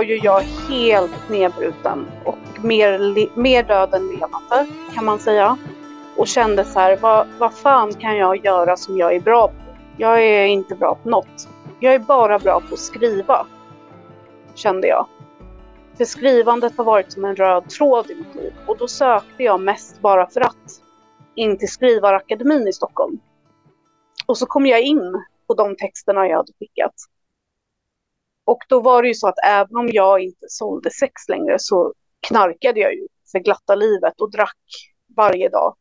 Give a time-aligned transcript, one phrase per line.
[0.00, 5.58] då var ju jag helt nedbruten och mer, mer död än levande kan man säga.
[6.16, 9.54] Och kände så här, vad, vad fan kan jag göra som jag är bra på?
[9.96, 11.48] Jag är inte bra på något.
[11.80, 13.46] Jag är bara bra på att skriva,
[14.54, 15.06] kände jag.
[15.96, 19.60] För skrivandet har varit som en röd tråd i mitt liv och då sökte jag
[19.60, 20.80] mest bara för att
[21.34, 23.20] in till Skrivarakademin i Stockholm.
[24.26, 26.94] Och så kom jag in på de texterna jag hade skickat.
[28.50, 31.94] Och då var det ju så att även om jag inte sålde sex längre så
[32.28, 34.64] knarkade jag ju för glatta livet och drack
[35.16, 35.76] varje dag.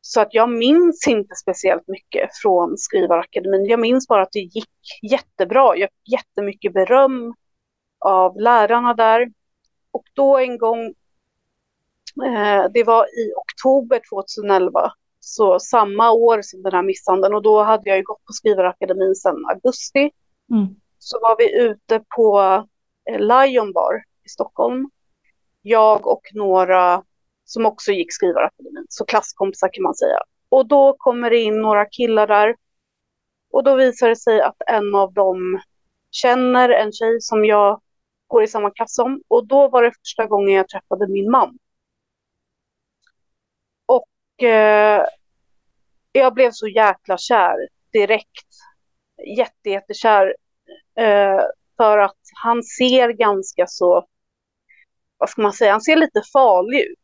[0.00, 3.66] Så att jag minns inte speciellt mycket från Skrivarakademin.
[3.66, 4.70] Jag minns bara att det gick
[5.02, 5.76] jättebra.
[5.76, 7.34] Jag fick jättemycket beröm
[8.04, 9.32] av lärarna där.
[9.90, 10.86] Och då en gång,
[12.26, 17.62] eh, det var i oktober 2011, så samma år som den här misshandeln och då
[17.62, 20.10] hade jag ju gått på Skrivarakademin sedan augusti.
[20.50, 20.76] Mm.
[21.02, 22.40] Så var vi ute på
[23.10, 24.90] eh, Lion Bar i Stockholm.
[25.62, 27.04] Jag och några
[27.44, 30.18] som också gick Skrivarakademin, så klasskompisar kan man säga.
[30.48, 32.56] Och då kommer det in några killar där.
[33.50, 35.60] Och då visar det sig att en av dem
[36.10, 37.80] känner en tjej som jag
[38.26, 39.22] går i samma klass som.
[39.28, 41.58] Och då var det första gången jag träffade min man.
[43.86, 45.06] Och eh,
[46.12, 48.48] jag blev så jäkla kär direkt.
[49.36, 50.34] Jätte, jättekär.
[50.98, 51.40] Eh,
[51.76, 54.06] för att han ser ganska så,
[55.18, 56.98] vad ska man säga, han ser lite farlig ut.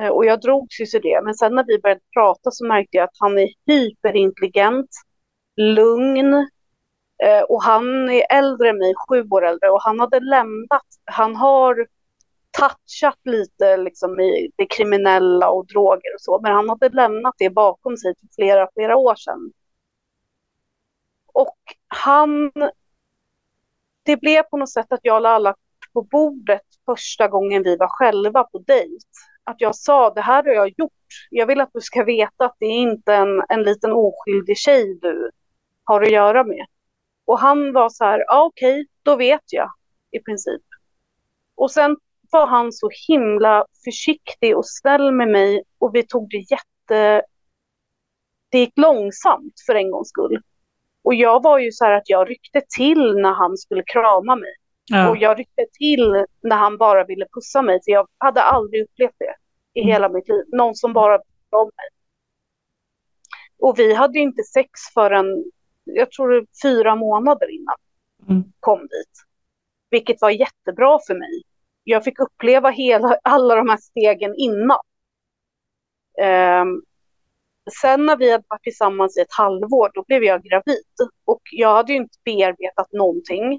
[0.00, 1.20] Eh, och jag drogs ju till det.
[1.24, 4.90] Men sen när vi började prata så märkte jag att han är hyperintelligent,
[5.56, 6.34] lugn.
[7.24, 9.70] Eh, och han är äldre än mig, sju år äldre.
[9.70, 11.86] Och han hade lämnat, han har
[12.58, 16.40] touchat lite liksom i det kriminella och droger och så.
[16.42, 19.52] Men han hade lämnat det bakom sig för flera, flera år sedan.
[21.32, 21.56] Och
[21.88, 22.52] han...
[24.02, 25.54] Det blev på något sätt att jag la alla
[25.92, 29.06] på bordet första gången vi var själva på dejt
[29.44, 30.92] att jag sa det här har jag gjort.
[31.30, 34.98] Jag vill att du ska veta att det är inte en, en liten oskyldig tjej
[35.02, 35.30] du
[35.84, 36.66] har att göra med.
[37.24, 39.70] Och han var så här, ah, okej, okay, då vet jag
[40.10, 40.62] i princip.
[41.54, 41.96] Och sen
[42.30, 47.22] var han så himla försiktig och snäll med mig och vi tog det jätte...
[48.48, 50.42] Det gick långsamt för en gångs skull.
[51.12, 54.54] Och jag var ju så här att jag ryckte till när han skulle krama mig.
[54.90, 55.10] Ja.
[55.10, 59.14] Och jag ryckte till när han bara ville pussa mig, för jag hade aldrig upplevt
[59.18, 59.34] det
[59.74, 59.92] i mm.
[59.92, 60.44] hela mitt liv.
[60.52, 61.14] Någon som bara
[61.50, 61.88] om mig.
[63.58, 65.44] Och vi hade inte sex förrän,
[65.84, 67.76] jag tror fyra månader innan
[68.28, 68.52] mm.
[68.60, 69.24] kom dit.
[69.90, 71.42] Vilket var jättebra för mig.
[71.84, 74.80] Jag fick uppleva hela, alla de här stegen innan.
[76.62, 76.82] Um,
[77.70, 80.84] sen när vi hade varit tillsammans i ett halvår, då blev jag gravid.
[81.24, 83.52] Och jag hade ju inte bearbetat någonting.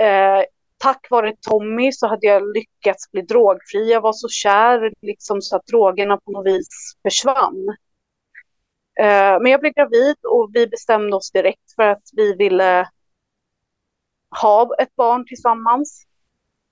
[0.00, 0.42] Eh,
[0.78, 3.92] tack vare Tommy så hade jag lyckats bli drogfri.
[3.92, 6.68] Jag var så kär liksom, så att drogerna på något vis
[7.02, 7.68] försvann.
[9.00, 12.88] Eh, men jag blev gravid och vi bestämde oss direkt för att vi ville
[14.40, 16.04] ha ett barn tillsammans.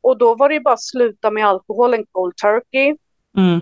[0.01, 2.97] Och då var det bara att sluta med alkoholen cold turkey.
[3.37, 3.61] Mm.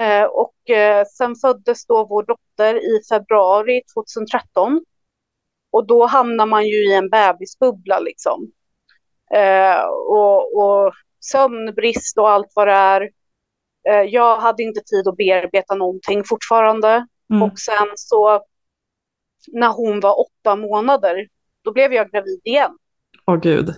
[0.00, 4.84] Eh, och eh, sen föddes då vår dotter i februari 2013.
[5.72, 8.52] Och då hamnar man ju i en bebisbubbla liksom.
[9.34, 13.10] Eh, och, och sömnbrist och allt vad det är.
[14.08, 17.06] Jag hade inte tid att bearbeta någonting fortfarande.
[17.30, 17.42] Mm.
[17.42, 18.44] Och sen så
[19.52, 21.28] när hon var åtta månader,
[21.64, 22.78] då blev jag gravid igen.
[23.26, 23.74] Åh gud.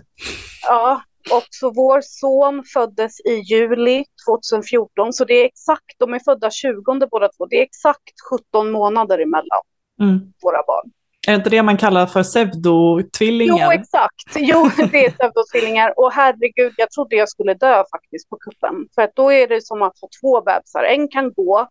[0.62, 1.02] Ja,
[1.36, 6.50] och så vår son föddes i juli 2014, så det är exakt, de är födda
[6.50, 9.62] 20 båda två, det är exakt 17 månader emellan
[10.00, 10.32] mm.
[10.42, 10.90] våra barn.
[11.26, 13.64] Är det inte det man kallar för pseudotvillingar?
[13.64, 14.36] Jo, exakt.
[14.36, 15.94] Jo, det är pseudotvillingar.
[15.96, 18.88] Och herregud, jag trodde jag skulle dö faktiskt på kuppen.
[18.94, 20.82] För att då är det som att få två bebisar.
[20.82, 21.68] En kan gå,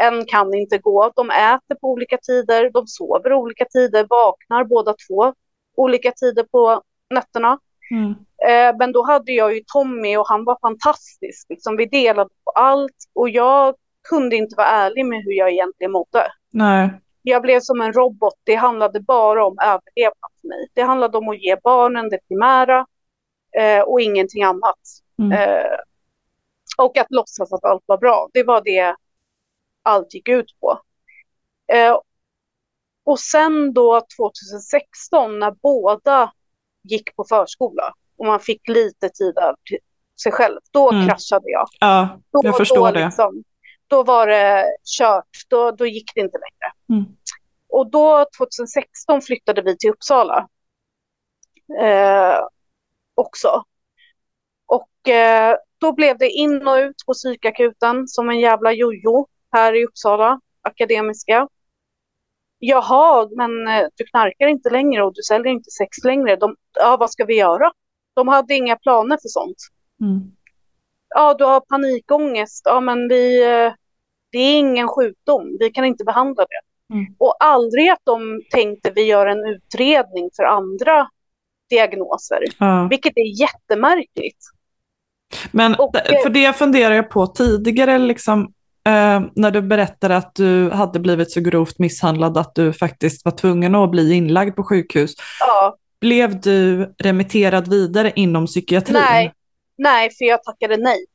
[0.00, 1.12] en kan inte gå.
[1.16, 5.34] De äter på olika tider, de sover olika tider, vaknar båda två
[5.76, 7.58] olika tider på nätterna.
[7.90, 8.10] Mm.
[8.48, 11.46] Eh, men då hade jag ju Tommy och han var fantastisk.
[11.48, 13.74] Liksom, vi delade på allt och jag
[14.08, 16.26] kunde inte vara ärlig med hur jag egentligen mådde.
[16.50, 16.90] Nej
[17.26, 18.34] jag blev som en robot.
[18.44, 20.68] Det handlade bara om överlevnad för mig.
[20.74, 22.86] Det handlade om att ge barnen det primära
[23.58, 24.78] eh, och ingenting annat.
[25.18, 25.32] Mm.
[25.32, 25.78] Eh,
[26.78, 28.28] och att låtsas att allt var bra.
[28.32, 28.96] Det var det
[29.82, 30.80] allt gick ut på.
[31.72, 31.98] Eh,
[33.04, 36.32] och sen då 2016 när båda
[36.84, 39.34] gick på förskola och man fick lite tid
[39.68, 39.78] till
[40.22, 41.06] sig själv, då mm.
[41.06, 41.66] kraschade jag.
[41.80, 43.42] Ja, jag då, förstår då liksom, det
[43.86, 44.66] då var det
[44.98, 45.28] kört.
[45.48, 47.00] Då, då gick det inte längre.
[47.00, 47.16] Mm.
[47.68, 50.48] Och då 2016 flyttade vi till Uppsala.
[51.80, 52.38] Eh,
[53.14, 53.64] också.
[54.66, 59.74] Och eh, då blev det in och ut på psykakuten som en jävla jojo här
[59.74, 61.48] i Uppsala, Akademiska.
[62.66, 66.36] Jaha, men eh, du knarkar inte längre och du säljer inte sex längre.
[66.36, 67.72] De, ja, vad ska vi göra?
[68.14, 69.56] De hade inga planer för sånt.
[70.00, 70.20] Mm.
[71.08, 72.62] Ja, du har panikångest.
[72.64, 73.72] Ja, men vi, eh,
[74.32, 75.56] det är ingen sjukdom.
[75.60, 76.94] Vi kan inte behandla det.
[76.94, 77.14] Mm.
[77.18, 81.08] Och aldrig att de tänkte vi gör en utredning för andra
[81.70, 82.86] diagnoser, ja.
[82.90, 84.38] vilket är jättemärkligt.
[85.50, 88.52] Men och, för det funderar jag på tidigare, liksom,
[88.86, 93.32] eh, när du berättade att du hade blivit så grovt misshandlad att du faktiskt var
[93.32, 95.14] tvungen att bli inlagd på sjukhus.
[95.40, 95.76] Ja.
[96.00, 98.94] Blev du remitterad vidare inom psykiatrin?
[98.94, 99.32] Nej,
[99.78, 101.06] nej för jag tackade nej.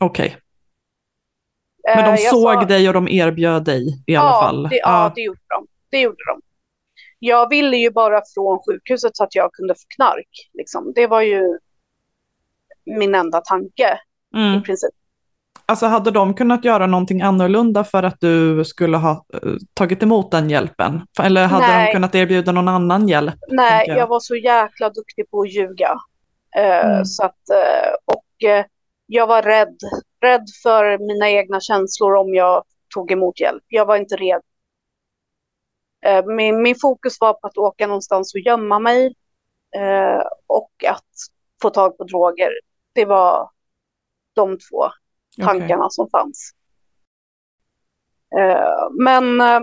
[0.00, 0.26] Okej.
[0.26, 0.40] Okay.
[1.96, 2.64] Men de eh, såg sa...
[2.64, 4.62] dig och de erbjöd dig i ja, alla fall?
[4.62, 5.66] Det, ja, ja, det gjorde de.
[5.90, 6.40] Det gjorde de.
[7.18, 10.50] Jag ville ju bara från sjukhuset så att jag kunde få knark.
[10.52, 10.92] Liksom.
[10.94, 11.58] Det var ju
[12.84, 13.98] min enda tanke
[14.36, 14.58] mm.
[14.58, 14.94] i princip.
[15.66, 20.30] Alltså hade de kunnat göra någonting annorlunda för att du skulle ha uh, tagit emot
[20.30, 21.00] den hjälpen?
[21.22, 21.86] Eller hade Nej.
[21.86, 23.34] de kunnat erbjuda någon annan hjälp?
[23.48, 23.98] Nej, jag.
[23.98, 24.06] jag.
[24.06, 25.92] var så jäkla duktig på att ljuga.
[26.58, 27.04] Uh, mm.
[27.04, 28.24] så att, uh, och
[29.06, 29.76] jag var rädd,
[30.22, 32.64] rädd för mina egna känslor om jag
[32.94, 33.62] tog emot hjälp.
[33.68, 34.42] Jag var inte redo.
[36.36, 39.14] Min, min fokus var på att åka någonstans och gömma mig
[40.46, 41.04] och att
[41.62, 42.50] få tag på droger.
[42.94, 43.50] Det var
[44.34, 44.90] de två
[45.40, 45.90] tankarna okay.
[45.90, 46.52] som fanns.
[48.38, 49.60] Eh, men eh,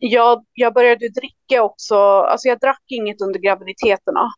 [0.00, 4.32] jag, jag började dricka också, alltså jag drack inget under graviditeterna,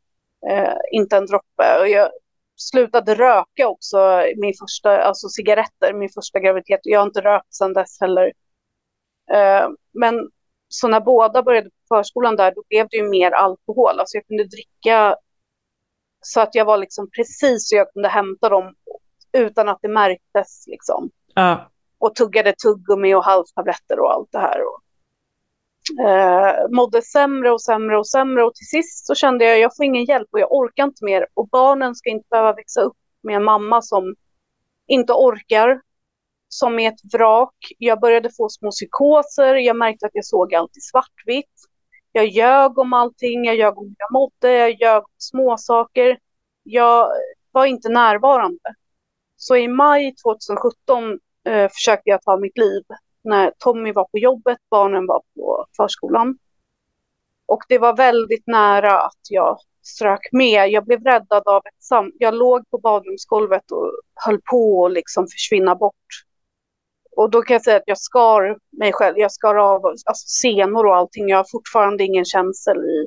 [0.51, 1.81] eh, inte en droppe.
[1.81, 2.11] Och jag
[2.57, 6.81] slutade röka också, min första, alltså cigaretter, min första graviditet.
[6.83, 8.33] Jag har inte rökt sedan dess heller.
[9.93, 10.31] men
[10.69, 14.01] så när båda började på förskolan där, då blev det ju mer alkohol.
[14.01, 15.17] Alltså jag kunde dricka
[16.21, 18.75] så att jag var liksom precis så jag kunde hämta dem
[19.37, 21.11] utan att det märktes liksom.
[21.35, 21.71] Ja.
[21.99, 24.61] Och tuggade tuggummi och halstabletter och allt det här.
[24.63, 24.81] Och,
[26.09, 29.77] eh, mådde sämre och sämre och sämre och till sist så kände jag att jag
[29.77, 31.27] får ingen hjälp och jag orkar inte mer.
[31.35, 34.15] Och barnen ska inte behöva växa upp med en mamma som
[34.87, 35.81] inte orkar,
[36.49, 37.57] som är ett vrak.
[37.79, 41.55] Jag började få små psykoser, jag märkte att jag såg allt i svartvitt.
[42.13, 46.19] Jag ljög om allting, jag ljög om hur jag mådde, jag ljög om småsaker.
[46.63, 47.13] Jag
[47.53, 48.75] var inte närvarande.
[49.37, 51.19] Så i maj 2017
[51.49, 52.83] eh, försökte jag ta mitt liv
[53.25, 56.39] när Tommy var på jobbet, barnen var på förskolan.
[57.47, 60.71] Och det var väldigt nära att jag strök med.
[60.71, 62.13] Jag blev räddad av ett sam...
[62.19, 66.07] Jag låg på badrumsgolvet och höll på att liksom försvinna bort.
[67.17, 69.19] Och då kan jag säga att jag skar mig själv.
[69.19, 71.29] Jag skar av alltså, senor och allting.
[71.29, 73.07] Jag har fortfarande ingen känsel i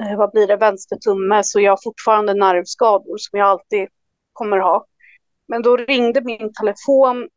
[0.00, 1.44] eh, vad blir det, vänster tumme.
[1.44, 3.88] Så jag har fortfarande nervskador som jag alltid
[4.40, 4.84] kommer ha.
[5.48, 7.28] Men då ringde min telefon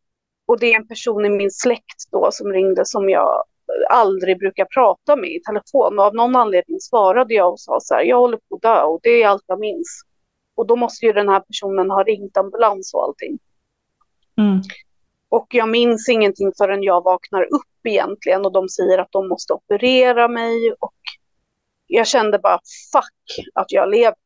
[0.46, 3.44] och det är en person i min släkt då som ringde som jag
[3.90, 6.00] aldrig brukar prata med i telefon.
[6.00, 8.82] Och av någon anledning svarade jag och sa så här, jag håller på att dö
[8.84, 10.02] och det är allt jag minns.
[10.56, 13.40] Och då måste ju den här personen ha ringt ambulans och allting.
[14.38, 14.62] Mm.
[15.30, 19.54] Och jag minns ingenting förrän jag vaknar upp egentligen och de säger att de måste
[19.54, 20.74] operera mig.
[20.80, 20.94] Och
[21.88, 22.60] jag kände bara
[22.94, 24.23] fuck att jag lever.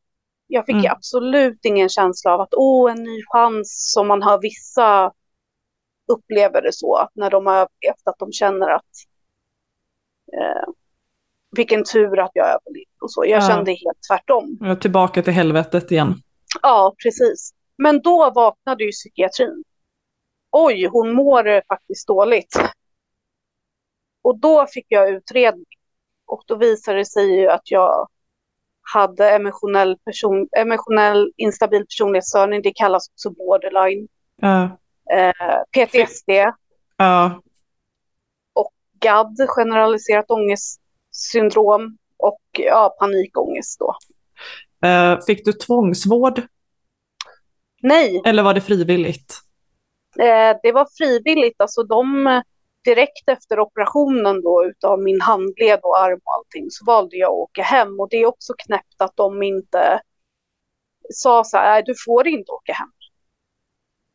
[0.50, 0.90] Jag fick mm.
[0.90, 5.12] absolut ingen känsla av att åh, en ny chans som man har vissa
[6.12, 8.84] upplever det så när de har överlevt att de känner att
[10.32, 10.72] eh,
[11.56, 13.24] vilken tur att jag överlevt och så.
[13.24, 13.48] Jag ja.
[13.48, 14.58] kände helt tvärtom.
[14.60, 16.14] Jag tillbaka till helvetet igen.
[16.62, 17.54] Ja, precis.
[17.78, 19.64] Men då vaknade ju psykiatrin.
[20.50, 22.60] Oj, hon mår faktiskt dåligt.
[24.22, 25.64] Och då fick jag utredning.
[26.26, 28.08] Och då visade det sig ju att jag
[28.94, 32.62] hade emotionell, person, emotionell instabil personlighetsstörning.
[32.62, 34.08] Det kallas också borderline.
[34.42, 34.72] Uh.
[35.18, 36.30] Eh, PTSD.
[37.02, 37.38] Uh.
[38.54, 41.98] Och GAD, generaliserat ångestsyndrom.
[42.16, 43.96] Och ja, panikångest då.
[44.88, 46.42] Uh, fick du tvångsvård?
[47.82, 48.22] Nej.
[48.24, 49.34] Eller var det frivilligt?
[50.18, 51.60] Eh, det var frivilligt.
[51.60, 52.26] Alltså de
[52.88, 57.48] direkt efter operationen då utav min handled och arm och allting så valde jag att
[57.48, 60.00] åka hem och det är också knäppt att de inte
[61.10, 62.88] sa så här, du får inte åka hem.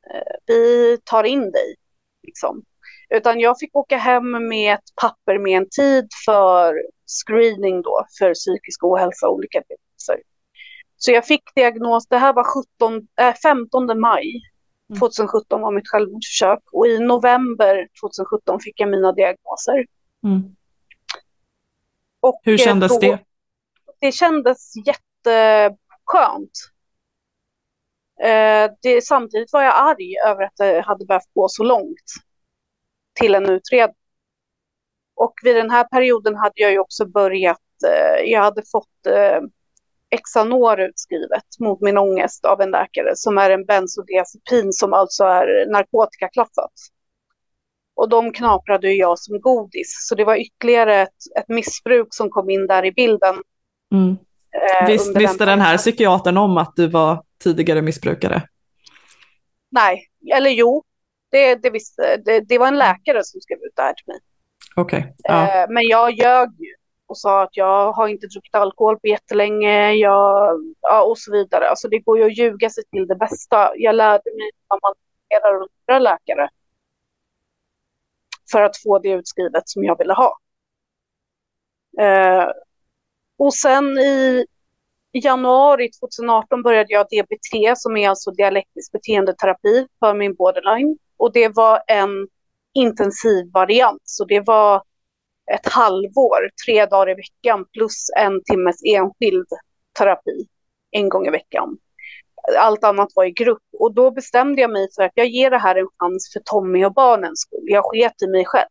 [0.09, 1.75] Eh, vi tar in dig,
[2.23, 2.63] liksom.
[3.09, 6.75] Utan jag fick åka hem med ett papper med en tid för
[7.25, 10.21] screening då för psykisk ohälsa och olika diagnoser.
[10.97, 14.41] Så jag fick diagnos, det här var 17, äh, 15 maj
[14.99, 19.85] 2017 var mitt självmordsförsök och i november 2017 fick jag mina diagnoser.
[20.23, 20.55] Mm.
[22.19, 23.19] Och Hur kändes då, det?
[23.99, 26.51] Det kändes jätteskönt.
[28.23, 32.13] Eh, det, samtidigt var jag arg över att det hade behövt gå så långt
[33.13, 33.95] till en utredning.
[35.15, 39.41] Och vid den här perioden hade jag ju också börjat, eh, jag hade fått eh,
[40.13, 45.71] Exanor utskrivet mot min ångest av en läkare som är en bensodiazepin som alltså är
[45.71, 46.71] narkotikaklassat.
[47.95, 52.29] Och de knaprade ju jag som godis, så det var ytterligare ett, ett missbruk som
[52.29, 53.35] kom in där i bilden.
[53.93, 54.17] Mm.
[54.51, 58.41] Eh, Visst, visste den här psykiatern om att du var tidigare missbrukare?
[59.71, 60.83] Nej, eller jo,
[61.31, 64.19] det, det, visste, det, det var en läkare som skrev ut det här till mig.
[64.75, 65.03] Okay.
[65.17, 65.63] Ja.
[65.63, 66.75] Eh, men jag ljög ju
[67.13, 71.69] och sa att jag har inte druckit alkohol på jättelänge jag, ja, och så vidare.
[71.69, 73.71] Alltså det går ju att ljuga sig till det bästa.
[73.75, 74.93] Jag lärde mig vad man
[75.31, 76.49] hanterar andra läkare
[78.51, 80.37] för att få det utskrivet som jag ville ha.
[81.99, 82.51] Eh,
[83.37, 84.45] och sen i
[85.13, 90.97] januari 2018 började jag DBT som är alltså dialektisk beteendeterapi för min borderline.
[91.17, 92.27] Och det var en
[92.73, 94.83] intensiv variant, så det var
[95.51, 99.47] ett halvår, tre dagar i veckan plus en timmes enskild
[99.99, 100.47] terapi
[100.91, 101.77] en gång i veckan.
[102.57, 105.57] Allt annat var i grupp och då bestämde jag mig för att jag ger det
[105.57, 107.63] här en chans för Tommy och barnens skull.
[107.63, 108.69] Jag sket i mig själv.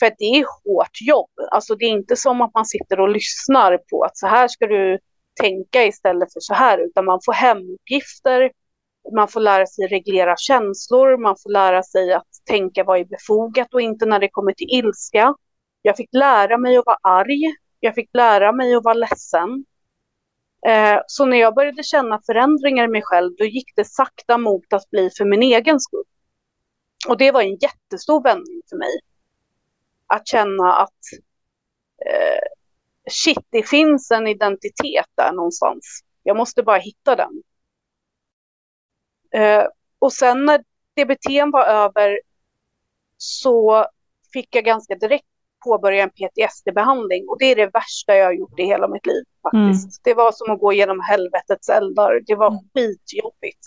[0.00, 1.30] För att det är hårt jobb.
[1.50, 4.66] Alltså det är inte som att man sitter och lyssnar på att så här ska
[4.66, 4.98] du
[5.40, 8.50] tänka istället för så här, utan man får hemuppgifter,
[9.16, 13.74] man får lära sig reglera känslor, man får lära sig att tänka vad är befogat
[13.74, 15.34] och inte när det kommer till ilska.
[15.86, 19.64] Jag fick lära mig att vara arg, jag fick lära mig att vara ledsen.
[20.66, 24.72] Eh, så när jag började känna förändringar i mig själv, då gick det sakta mot
[24.72, 26.04] att bli för min egen skull.
[27.08, 29.00] Och det var en jättestor vändning för mig.
[30.06, 31.00] Att känna att
[32.06, 32.48] eh,
[33.10, 36.00] shit, det finns en identitet där någonstans.
[36.22, 37.42] Jag måste bara hitta den.
[39.34, 39.66] Eh,
[39.98, 40.58] och sen när
[40.96, 42.20] DBT var över
[43.16, 43.86] så
[44.32, 45.33] fick jag ganska direkt
[45.64, 49.24] påbörja en PTSD-behandling och det är det värsta jag har gjort i hela mitt liv
[49.42, 49.84] faktiskt.
[49.84, 50.00] Mm.
[50.04, 52.20] Det var som att gå igenom helvetets eldar.
[52.26, 52.60] Det var mm.
[52.74, 53.60] skitjobbigt.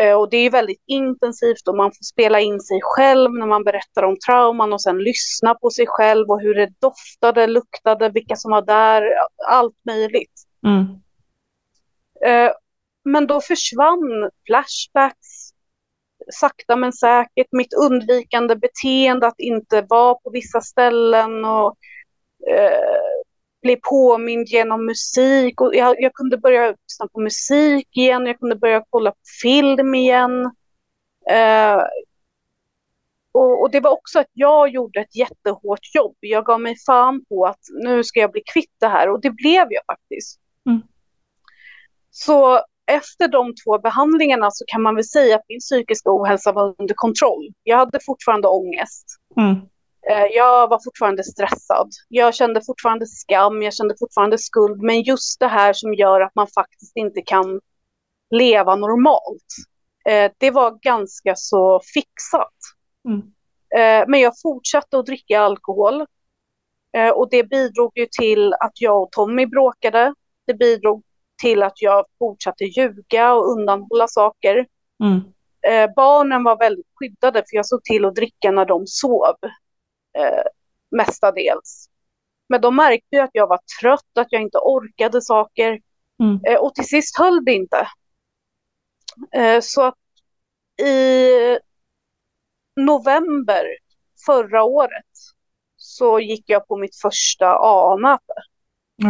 [0.00, 3.64] Eh, och det är väldigt intensivt och man får spela in sig själv när man
[3.64, 8.36] berättar om trauman och sen lyssna på sig själv och hur det doftade, luktade, vilka
[8.36, 9.02] som var där,
[9.48, 10.42] allt möjligt.
[10.66, 11.00] Mm.
[12.26, 12.52] Eh,
[13.04, 15.47] men då försvann flashbacks,
[16.32, 21.76] sakta men säkert, mitt undvikande beteende att inte vara på vissa ställen och
[22.50, 23.18] eh,
[23.62, 25.60] bli påmind genom musik.
[25.60, 29.94] Och jag, jag, kunde börja lyssna på musik igen, jag kunde börja kolla på film
[29.94, 30.44] igen.
[31.30, 31.82] Eh,
[33.32, 36.16] och, och, det var också att jag gjorde ett jättehårt jobb.
[36.20, 39.30] Jag gav mig fan på att nu ska jag bli kvitt det här och det
[39.30, 40.40] blev jag faktiskt.
[40.66, 40.82] Mm.
[42.10, 46.74] Så efter de två behandlingarna så kan man väl säga att min psykiska ohälsa var
[46.78, 47.48] under kontroll.
[47.62, 49.06] Jag hade fortfarande ångest.
[49.36, 49.54] Mm.
[50.10, 51.88] Eh, jag var fortfarande stressad.
[52.08, 54.82] Jag kände fortfarande skam, jag kände fortfarande skuld.
[54.82, 57.60] Men just det här som gör att man faktiskt inte kan
[58.30, 59.46] leva normalt.
[60.08, 62.56] Eh, det var ganska så fixat.
[63.08, 63.18] Mm.
[63.76, 66.06] Eh, men jag fortsatte att dricka alkohol.
[67.14, 70.14] Och det bidrog ju till att jag och Tommy bråkade.
[70.46, 71.02] Det bidrog
[71.38, 74.66] till att jag fortsatte ljuga och undanhålla saker.
[75.04, 75.20] Mm.
[75.96, 79.36] barnen var väldigt skyddade för jag såg till att dricka när de sov
[80.18, 80.42] eh,
[80.90, 81.88] mestadels.
[82.48, 85.80] Men de märkte ju att jag var trött, att jag inte orkade saker.
[86.22, 86.40] Mm.
[86.46, 87.88] Eh, och till sist höll det inte.
[89.32, 89.98] Eh, så att
[90.82, 91.58] i
[92.76, 93.64] november
[94.26, 95.04] förra året
[95.76, 98.34] så gick jag på mitt första AA-möte.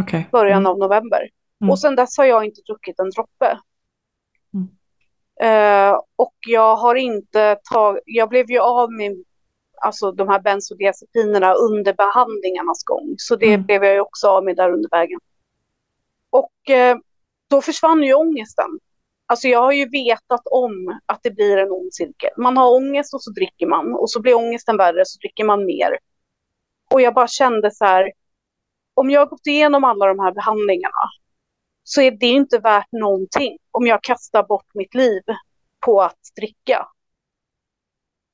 [0.03, 0.25] Okay.
[0.33, 0.67] Början mm.
[0.67, 1.29] av november.
[1.61, 1.71] Mm.
[1.71, 3.59] Och sen dess har jag inte druckit en droppe.
[4.55, 4.69] Mm.
[5.43, 9.25] Uh, och jag har inte tagit, jag blev ju av med
[9.81, 13.15] alltså de här bensodiazepinerna under behandlingarnas gång.
[13.19, 13.67] Så det mm.
[13.67, 15.21] blev jag också av med där under vägen.
[16.31, 16.97] Och eh,
[17.51, 18.79] då försvann ju ångesten.
[19.27, 22.31] Alltså jag har ju vetat om att det blir en ond cirkel.
[22.37, 25.65] Man har ångest och så dricker man och så blir ångesten värre så dricker man
[25.65, 25.99] mer.
[26.91, 28.13] Och jag bara kände så här,
[28.95, 31.05] om jag har gått igenom alla de här behandlingarna
[31.89, 35.23] så är det inte värt någonting om jag kastar bort mitt liv
[35.87, 36.89] på att dricka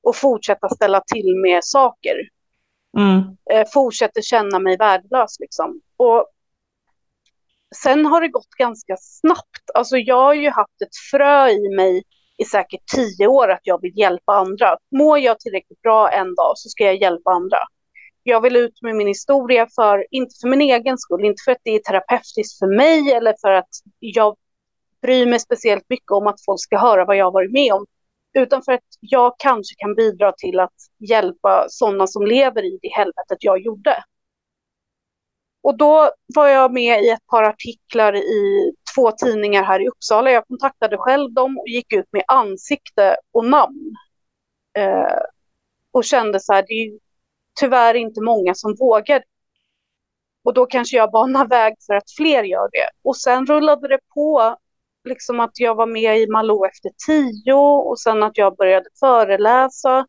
[0.03, 2.15] och fortsätta ställa till med saker.
[2.97, 3.37] Mm.
[3.51, 5.81] Eh, fortsätter känna mig värdelös liksom.
[5.97, 6.27] Och
[7.83, 9.69] sen har det gått ganska snabbt.
[9.73, 12.03] Alltså jag har ju haft ett frö i mig
[12.37, 14.77] i säkert tio år att jag vill hjälpa andra.
[14.97, 17.57] Mår jag tillräckligt bra en dag så ska jag hjälpa andra
[18.27, 21.61] jag vill ut med min historia, för, inte för min egen skull, inte för att
[21.63, 24.35] det är terapeutiskt för mig eller för att jag
[25.01, 27.85] bryr mig speciellt mycket om att folk ska höra vad jag har varit med om,
[28.33, 32.89] utan för att jag kanske kan bidra till att hjälpa sådana som lever i det
[32.89, 34.03] helvetet jag gjorde.
[35.63, 40.31] Och då var jag med i ett par artiklar i två tidningar här i Uppsala.
[40.31, 43.95] Jag kontaktade själv dem och gick ut med ansikte och namn.
[44.77, 45.19] Eh,
[45.91, 47.04] och kände så här, det är
[47.59, 49.23] tyvärr inte många som vågar.
[50.43, 52.89] Och då kanske jag banar väg för att fler gör det.
[53.03, 54.57] Och sen rullade det på,
[55.03, 57.53] liksom att jag var med i Malou efter tio
[57.89, 60.07] och sen att jag började föreläsa.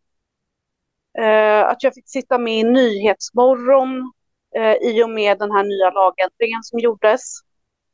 [1.18, 4.12] Eh, att jag fick sitta med i Nyhetsmorgon
[4.56, 7.22] eh, i och med den här nya lagändringen som gjordes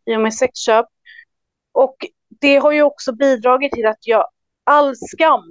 [0.05, 0.87] i och med sexköp.
[1.73, 1.97] Och
[2.29, 4.25] det har ju också bidragit till att jag,
[4.65, 5.45] all skam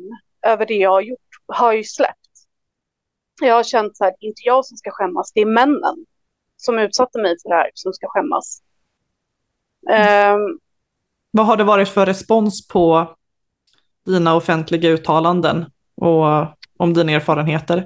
[0.47, 2.20] över det jag har gjort har ju släppt.
[3.47, 6.05] Jag har känt så här, det är inte jag som ska skämmas, det är männen
[6.57, 8.61] som utsatte mig för det här som ska skämmas.
[9.89, 10.41] Mm.
[10.41, 10.59] Um,
[11.31, 13.15] Vad har det varit för respons på
[14.05, 16.25] dina offentliga uttalanden och
[16.77, 17.77] om dina erfarenheter?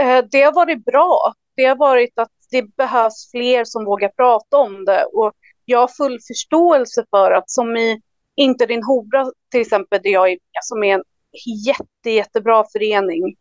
[0.00, 1.32] Uh, det har varit bra.
[1.56, 5.04] Det har varit att det behövs fler som vågar prata om det.
[5.04, 5.32] Och
[5.64, 8.00] jag har full förståelse för att som i
[8.34, 11.02] Inte din hora till exempel, där jag är som är en
[11.66, 13.36] jätte, jättebra förening.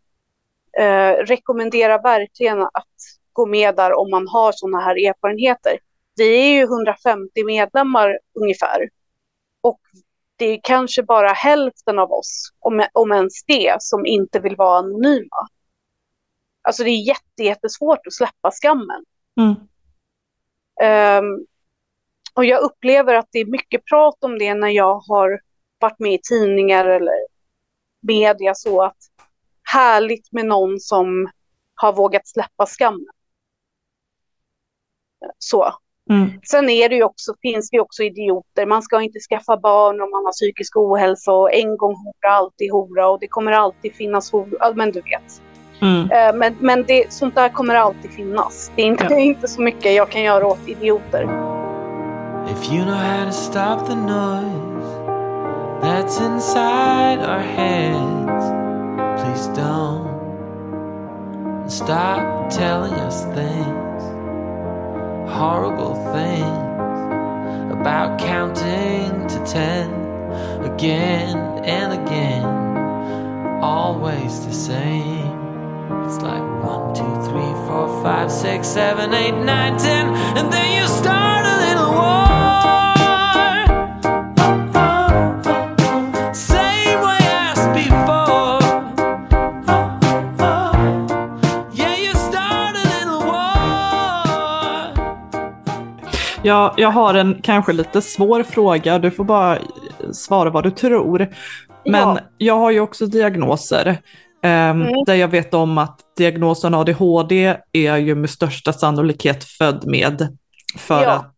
[0.80, 2.96] Eh, rekommenderar verkligen att
[3.34, 5.80] gå med där om man har sådana här erfarenheter.
[6.16, 8.90] Vi är ju 150 medlemmar ungefär.
[9.62, 9.80] Och
[10.36, 14.78] det är kanske bara hälften av oss, om, om ens det, som inte vill vara
[14.80, 15.48] anonyma.
[16.62, 19.06] Alltså det är jätte, jättesvårt att släppa skammen.
[19.40, 19.56] Mm.
[21.24, 21.46] Um,
[22.34, 25.42] och jag upplever att det är mycket prat om det när jag har
[25.80, 27.26] varit med i tidningar eller
[28.02, 28.98] media så att
[29.74, 31.30] härligt med någon som
[31.76, 33.06] har vågat släppa skammen.
[35.38, 35.74] Så.
[36.10, 36.30] Mm.
[36.44, 38.66] Sen är det ju också, finns det ju också idioter.
[38.66, 42.72] Man ska inte skaffa barn om man har psykisk ohälsa och en gång hora, alltid
[42.72, 44.74] hora och det kommer alltid finnas hora.
[44.76, 45.42] Men du vet.
[45.82, 46.12] Mm.
[46.12, 48.72] Eh, men men det, sånt där kommer alltid finnas.
[48.76, 49.20] Det är inte, ja.
[49.20, 51.24] inte så mycket jag kan göra åt idioter.
[52.52, 54.72] If you know how to stop the noise
[55.82, 58.71] that's inside our heads
[59.22, 60.10] Please don't
[61.70, 64.04] stop telling us things
[65.32, 69.92] Horrible things About counting to ten
[70.64, 72.44] Again and again
[73.62, 75.42] Always the same.
[76.04, 80.88] It's like one, two, three, four, five, six, seven, eight, nine, ten, and then you
[80.88, 81.71] start a little
[96.44, 99.00] Ja, jag har en kanske lite svår fråga.
[99.00, 99.60] Du får bara
[100.14, 101.28] svara vad du tror.
[101.86, 102.20] Men ja.
[102.38, 103.88] jag har ju också diagnoser.
[104.44, 105.04] Um, mm.
[105.06, 110.38] Där jag vet om att diagnosen ADHD är ju med största sannolikhet född med.
[110.78, 111.12] För ja.
[111.12, 111.36] att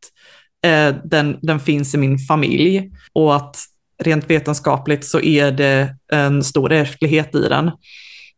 [0.65, 2.91] uh, den, den finns i min familj.
[3.13, 3.57] Och att
[4.03, 7.71] rent vetenskapligt så är det en stor ärftlighet i den.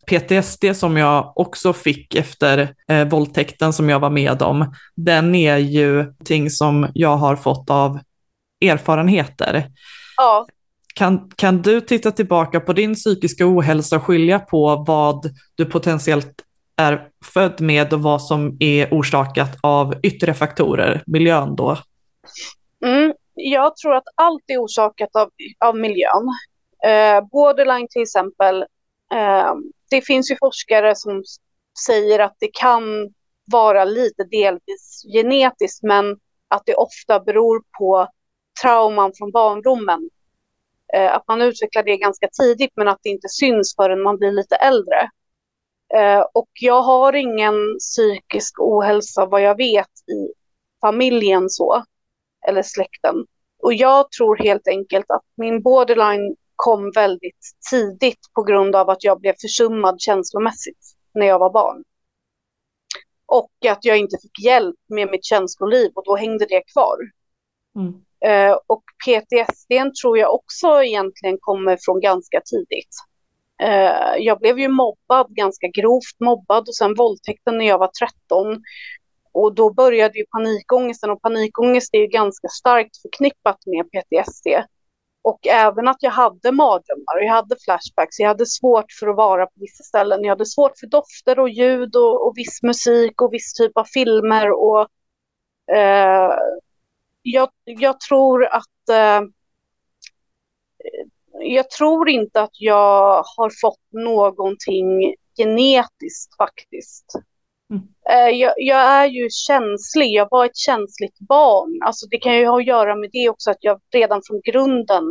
[0.08, 5.58] PTSD som jag också fick efter eh, våldtäkten som jag var med om, den är
[5.58, 8.00] ju ting som jag har fått av
[8.66, 9.72] erfarenheter.
[10.18, 10.48] Ja.
[10.96, 16.42] Kan, kan du titta tillbaka på din psykiska ohälsa och skilja på vad du potentiellt
[16.78, 21.78] är född med och vad som är orsakat av yttre faktorer, miljön då?
[22.86, 25.30] Mm, jag tror att allt är orsakat av,
[25.66, 26.28] av miljön.
[26.86, 28.66] Eh, borderline till exempel,
[29.14, 29.54] eh,
[29.90, 31.24] det finns ju forskare som
[31.86, 32.84] säger att det kan
[33.52, 38.08] vara lite delvis genetiskt men att det ofta beror på
[38.62, 40.10] trauman från barndomen
[40.94, 44.32] Eh, att man utvecklar det ganska tidigt men att det inte syns förrän man blir
[44.32, 45.10] lite äldre.
[45.96, 50.34] Eh, och jag har ingen psykisk ohälsa vad jag vet i
[50.82, 51.84] familjen så,
[52.48, 53.16] eller släkten.
[53.62, 59.04] Och jag tror helt enkelt att min borderline kom väldigt tidigt på grund av att
[59.04, 61.84] jag blev försummad känslomässigt när jag var barn.
[63.26, 66.98] Och att jag inte fick hjälp med mitt känsloliv och då hängde det kvar.
[67.76, 67.94] Mm.
[68.26, 72.96] Eh, och PTSD tror jag också egentligen kommer från ganska tidigt.
[73.62, 77.92] Eh, jag blev ju mobbad, ganska grovt mobbad och sen våldtäkten när jag var
[78.28, 78.62] 13.
[79.32, 84.48] Och då började ju panikångesten och panikångest är ju ganska starkt förknippat med PTSD.
[85.26, 89.46] Och även att jag hade mardrömmar, jag hade flashbacks, jag hade svårt för att vara
[89.46, 90.24] på vissa ställen.
[90.24, 93.84] Jag hade svårt för dofter och ljud och, och viss musik och viss typ av
[93.84, 94.52] filmer.
[94.52, 94.88] Och,
[95.76, 96.32] eh,
[97.22, 99.22] jag, jag tror att eh,
[101.40, 107.06] jag tror inte att jag har fått någonting genetiskt faktiskt.
[107.76, 107.88] Mm.
[108.10, 111.80] Eh, jag, jag, är ju känslig, jag var ett känsligt barn.
[111.86, 115.04] Alltså det kan ju ha att göra med det också att jag redan från grunden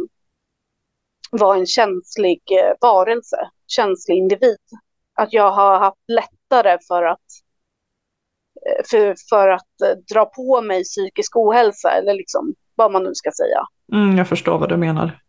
[1.31, 4.59] var en känslig eh, varelse, känslig individ.
[5.15, 7.21] Att jag har haft lättare för att,
[8.67, 13.31] eh, för, för att dra på mig psykisk ohälsa eller liksom vad man nu ska
[13.31, 13.67] säga.
[13.93, 15.21] Mm, jag förstår vad du menar.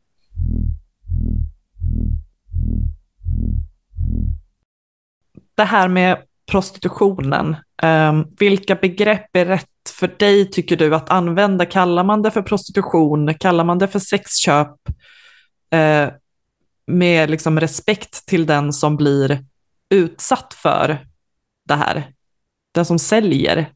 [5.56, 6.17] Det här med
[6.56, 7.56] prostitutionen.
[7.84, 11.65] Um, vilka begrepp är rätt för dig tycker du att använda?
[11.65, 13.34] Kallar man det för prostitution?
[13.34, 14.70] Kallar man det för sexköp?
[15.76, 16.13] Uh,
[16.88, 19.39] med liksom respekt till den som blir
[19.89, 21.08] utsatt för
[21.68, 22.13] det här?
[22.74, 23.72] Den som säljer?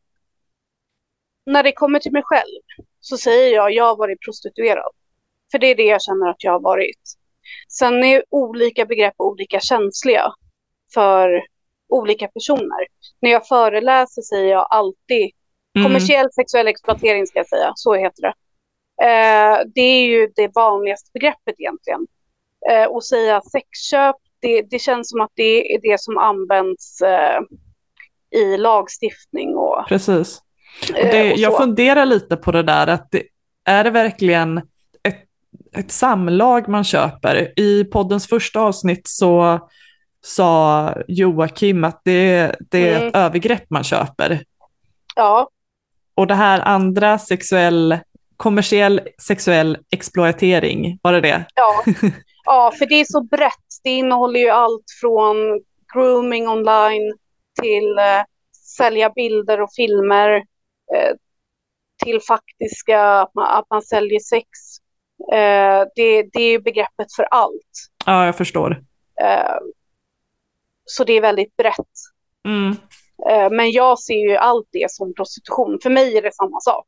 [1.45, 2.61] När det kommer till mig själv
[2.99, 4.91] så säger jag jag har varit prostituerad.
[5.51, 7.01] För det är det jag känner att jag har varit.
[7.79, 10.33] Sen är olika begrepp olika känsliga
[10.93, 11.41] för
[11.89, 12.87] olika personer.
[13.21, 15.31] När jag föreläser säger jag alltid
[15.75, 15.85] mm.
[15.85, 18.33] kommersiell sexuell exploatering ska jag säga, så heter det.
[19.01, 22.07] Eh, det är ju det vanligaste begreppet egentligen.
[22.71, 27.39] Eh, och säga sexköp, det, det känns som att det är det som används eh,
[28.31, 29.55] i lagstiftning.
[29.55, 30.41] Och, Precis.
[30.89, 33.23] Och det, eh, och jag funderar lite på det där, att det,
[33.65, 34.57] är det verkligen
[35.03, 35.23] ett,
[35.77, 37.59] ett samlag man köper?
[37.59, 39.59] I poddens första avsnitt så
[40.21, 43.07] sa Joakim att det, det är mm.
[43.07, 44.43] ett övergrepp man köper.
[45.15, 45.49] Ja.
[46.15, 47.99] Och det här andra, sexuell,
[48.37, 51.45] kommersiell sexuell exploatering, var det det?
[51.55, 51.83] Ja.
[52.45, 53.53] ja, för det är så brett.
[53.83, 55.35] Det innehåller ju allt från
[55.93, 57.13] grooming online
[57.61, 58.23] till eh,
[58.77, 60.35] sälja bilder och filmer
[60.95, 61.15] eh,
[62.03, 64.47] till faktiska, att man, att man säljer sex.
[65.33, 67.89] Eh, det, det är begreppet för allt.
[68.05, 68.83] Ja, jag förstår.
[70.89, 71.75] Så det är väldigt brett.
[72.47, 72.75] Mm.
[73.29, 75.79] Eh, men jag ser ju allt det som prostitution.
[75.83, 76.87] För mig är det samma sak.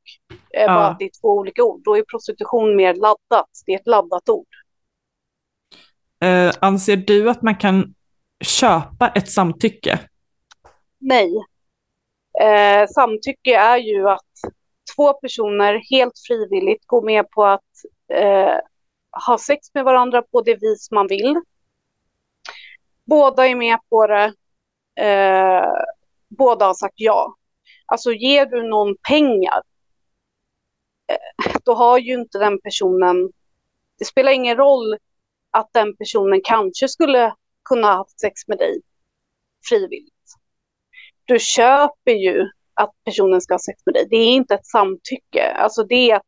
[0.54, 0.68] Eh, ja.
[0.68, 1.82] Bara att det är två olika ord.
[1.84, 3.50] Då är prostitution mer laddat.
[3.66, 4.48] Det är ett laddat ord.
[6.24, 7.94] Eh, anser du att man kan
[8.44, 10.00] köpa ett samtycke?
[11.00, 11.32] Nej.
[12.42, 14.22] Eh, samtycke är ju att
[14.96, 17.62] två personer helt frivilligt går med på att
[18.14, 18.58] eh,
[19.28, 21.42] ha sex med varandra på det vis man vill
[23.06, 24.34] båda är med på det.
[24.96, 25.72] Eh,
[26.30, 27.36] båda har sagt ja.
[27.86, 29.62] Alltså ger du någon pengar,
[31.08, 33.32] eh, då har ju inte den personen,
[34.00, 34.98] det spelar ingen roll
[35.52, 37.36] att den personen kanske skulle
[37.70, 38.82] kunna ha haft sex med dig
[39.70, 40.14] frivilligt.
[41.26, 44.08] Du köper ju att personen ska ha sex med dig.
[44.10, 45.52] Det är inte ett samtycke.
[45.52, 46.28] Alltså det är att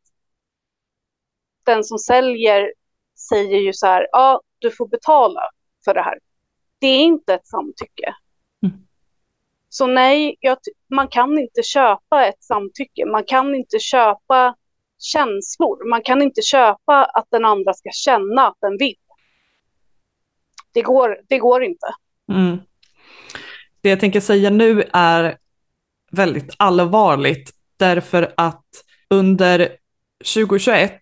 [1.64, 2.72] den som säljer
[3.28, 5.40] säger ju så här, ja, du får betala
[5.84, 6.18] för det här
[6.84, 8.14] det är inte ett samtycke.
[8.62, 8.76] Mm.
[9.68, 10.58] Så nej, jag,
[10.94, 13.06] man kan inte köpa ett samtycke.
[13.06, 14.54] Man kan inte köpa
[14.98, 15.90] känslor.
[15.90, 18.96] Man kan inte köpa att den andra ska känna att den vill.
[20.72, 21.86] Det går, det går inte.
[22.32, 22.58] Mm.
[23.80, 25.38] Det jag tänker säga nu är
[26.10, 28.66] väldigt allvarligt därför att
[29.10, 29.76] under
[30.34, 31.00] 2021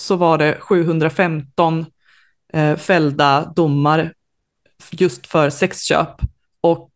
[0.00, 1.86] så var det 715
[2.52, 4.12] eh, fällda domar
[4.90, 6.20] just för sexköp.
[6.60, 6.90] Och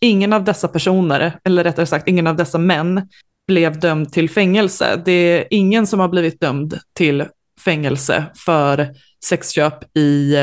[0.00, 3.08] ingen av dessa personer, eller rättare sagt ingen av dessa män,
[3.46, 5.02] blev dömd till fängelse.
[5.04, 7.26] Det är ingen som har blivit dömd till
[7.64, 10.34] fängelse för sexköp i,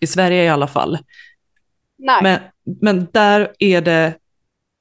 [0.00, 0.98] i Sverige i alla fall.
[1.98, 2.22] Nej.
[2.22, 2.40] Men,
[2.80, 4.14] men där är det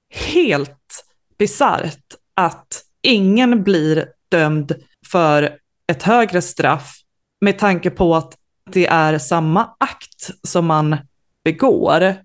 [0.09, 1.05] helt
[1.37, 4.75] bisarrt att ingen blir dömd
[5.11, 6.95] för ett högre straff
[7.41, 8.37] med tanke på att
[8.73, 10.97] det är samma akt som man
[11.43, 12.15] begår,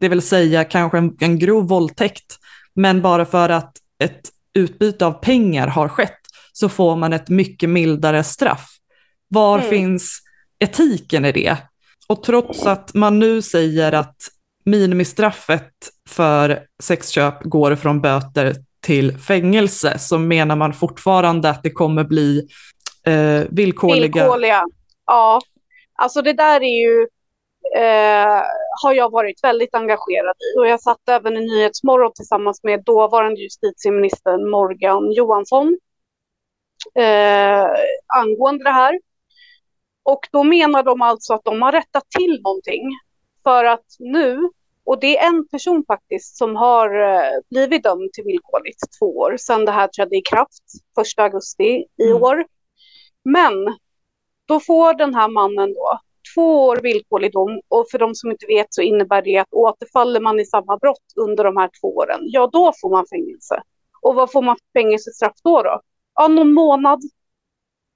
[0.00, 2.38] det vill säga kanske en, en grov våldtäkt,
[2.74, 6.18] men bara för att ett utbyte av pengar har skett
[6.52, 8.68] så får man ett mycket mildare straff.
[9.28, 9.70] Var mm.
[9.70, 10.20] finns
[10.58, 11.56] etiken i det?
[12.06, 14.16] Och trots att man nu säger att
[14.64, 15.72] minimistraffet
[16.08, 22.48] för sexköp går från böter till fängelse så menar man fortfarande att det kommer bli
[23.06, 24.22] eh, villkorliga...
[24.22, 24.64] Villkorliga,
[25.06, 25.40] ja.
[26.02, 27.08] Alltså det där är ju,
[27.76, 28.42] eh,
[28.82, 33.40] har jag varit väldigt engagerad i och jag satt även i Nyhetsmorgon tillsammans med dåvarande
[33.40, 35.78] justitieministern Morgan Johansson
[36.94, 37.66] eh,
[38.06, 39.00] angående det här.
[40.02, 42.90] Och då menar de alltså att de har rättat till någonting.
[43.42, 44.50] För att nu,
[44.84, 49.36] och det är en person faktiskt som har eh, blivit dömd till villkorligt två år
[49.36, 50.64] sedan det här trädde i kraft
[51.16, 52.22] 1 augusti i mm.
[52.22, 52.44] år.
[53.24, 53.52] Men
[54.46, 55.98] då får den här mannen då
[56.34, 60.20] två år villkorlig dom och för de som inte vet så innebär det att återfaller
[60.20, 63.62] man i samma brott under de här två åren, ja då får man fängelse.
[64.00, 65.62] Och vad får man för fängelsestraff då?
[65.62, 65.80] då?
[66.14, 67.00] Ja, någon månad,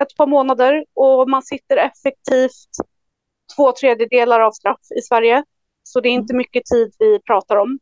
[0.02, 2.70] ett par månader och man sitter effektivt
[3.56, 5.44] två tredjedelar av straff i Sverige.
[5.82, 7.78] Så det är inte mycket tid vi pratar om.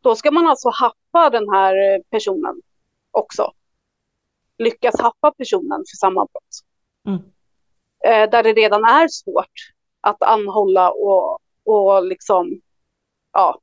[0.00, 2.62] Då ska man alltså happa den här eh, personen
[3.10, 3.52] också.
[4.58, 6.60] Lyckas happa personen för samma brott.
[7.06, 7.22] Mm.
[8.04, 12.60] Eh, där det redan är svårt att anhålla och, och liksom,
[13.32, 13.60] ja.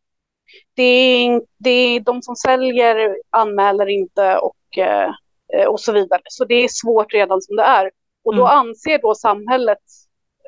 [0.75, 5.11] Det är, det är de som säljer anmäler inte och, eh,
[5.67, 6.21] och så vidare.
[6.25, 7.91] Så det är svårt redan som det är.
[8.23, 8.57] Och då mm.
[8.57, 9.83] anser då samhället,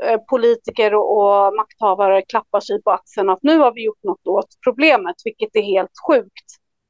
[0.03, 4.27] eh, politiker och, och makthavare klappar sig på axeln att nu har vi gjort något
[4.27, 6.45] åt problemet, vilket är helt sjukt.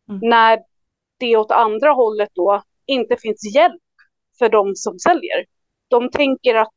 [0.10, 0.30] Mm.
[0.30, 0.60] När
[1.20, 3.82] det åt andra hållet då inte finns hjälp
[4.40, 5.46] för de som säljer.
[5.88, 6.76] De tänker att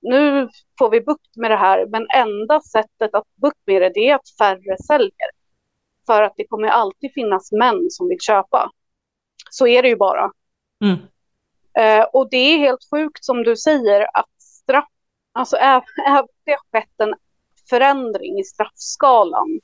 [0.00, 4.08] nu får vi bukt med det här, men enda sättet att bukt med det, det
[4.08, 5.30] är att färre säljer.
[6.06, 8.70] För att det kommer alltid finnas män som vill köpa.
[9.50, 10.30] Så är det ju bara.
[10.84, 10.98] Mm.
[11.78, 14.88] Eh, och det är helt sjukt som du säger att straff,
[15.32, 17.14] alltså även om det har skett en
[17.70, 19.60] förändring i straffskalan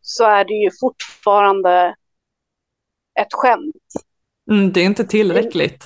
[0.00, 1.94] så är det ju fortfarande
[3.20, 3.92] ett skämt.
[4.50, 5.84] Mm, det är inte tillräckligt.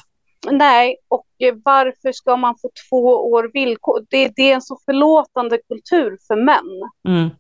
[0.51, 1.27] Nej, och
[1.65, 4.07] varför ska man få två år villkor?
[4.11, 6.91] Det, det är en så förlåtande kultur för män.
[7.09, 7.31] Mm.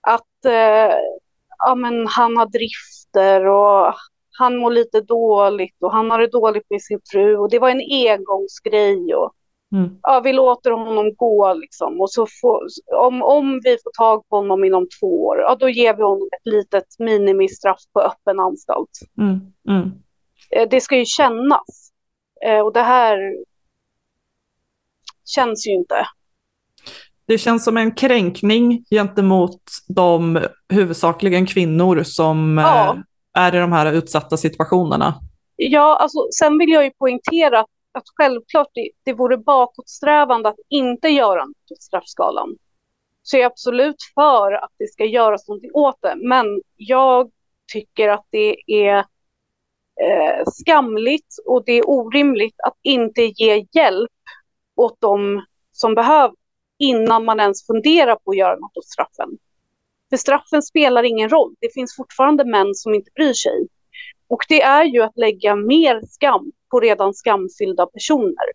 [0.00, 0.96] Att eh,
[1.58, 3.94] ja, men han har drifter och
[4.38, 7.70] han mår lite dåligt och han har det dåligt med sin fru och det var
[7.70, 9.14] en engångsgrej.
[9.14, 9.32] Och,
[9.72, 9.98] mm.
[10.02, 12.00] ja, vi låter honom gå liksom.
[12.00, 12.60] Och så får,
[12.96, 16.28] om, om vi får tag på honom inom två år, ja, då ger vi honom
[16.36, 18.90] ett litet minimistraff på öppen anstalt.
[19.18, 19.40] Mm.
[19.68, 19.92] Mm.
[20.50, 21.83] Eh, det ska ju kännas.
[22.46, 23.36] Eh, och det här
[25.24, 26.06] känns ju inte.
[27.26, 32.94] Det känns som en kränkning gentemot de huvudsakligen kvinnor som ja.
[32.94, 35.14] Eh, är i de här utsatta situationerna.
[35.56, 40.56] Ja, alltså, sen vill jag ju poängtera att, att självklart det, det vore bakåtsträvande att
[40.68, 42.56] inte göra något åt straffskalan.
[43.22, 46.14] Så jag är absolut för att det ska göras någonting åt det.
[46.16, 47.30] Men jag
[47.72, 49.04] tycker att det är
[50.00, 54.10] eh, skamligt och det är orimligt att inte ge hjälp
[54.76, 56.34] åt de som behöver
[56.78, 59.28] innan man ens funderar på att göra något åt straffen.
[60.10, 61.54] För straffen spelar ingen roll.
[61.60, 63.68] Det finns fortfarande män som inte bryr sig.
[64.28, 68.46] Och det är ju att lägga mer skam på redan skamfyllda personer.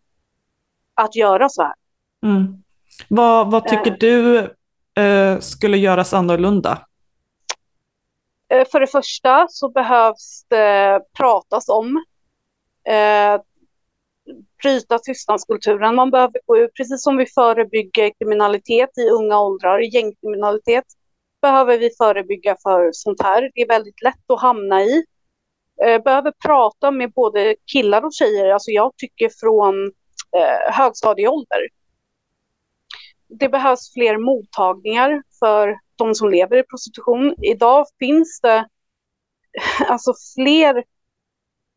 [0.94, 1.74] Att göra så här.
[2.24, 2.64] Mm.
[3.08, 3.98] Vad, vad tycker eh.
[4.00, 4.38] du
[5.02, 6.89] eh, skulle göras annorlunda?
[8.50, 12.06] Eh, för det första så behövs det pratas om.
[12.90, 13.42] Eh,
[14.64, 15.96] bryta tystnadskulturen.
[15.96, 20.86] Man behöver gå ut, precis som vi förebygger kriminalitet i unga åldrar, gängkriminalitet,
[21.42, 23.52] behöver vi förebygga för sånt här.
[23.56, 25.06] Det är väldigt lätt att hamna i.
[25.84, 29.86] Eh, behöver prata med både killar och tjejer, alltså jag tycker från
[30.38, 31.68] eh, högstadieålder.
[33.28, 37.36] Det behövs fler mottagningar för de som lever i prostitution.
[37.42, 38.68] Idag finns det
[39.88, 40.84] alltså fler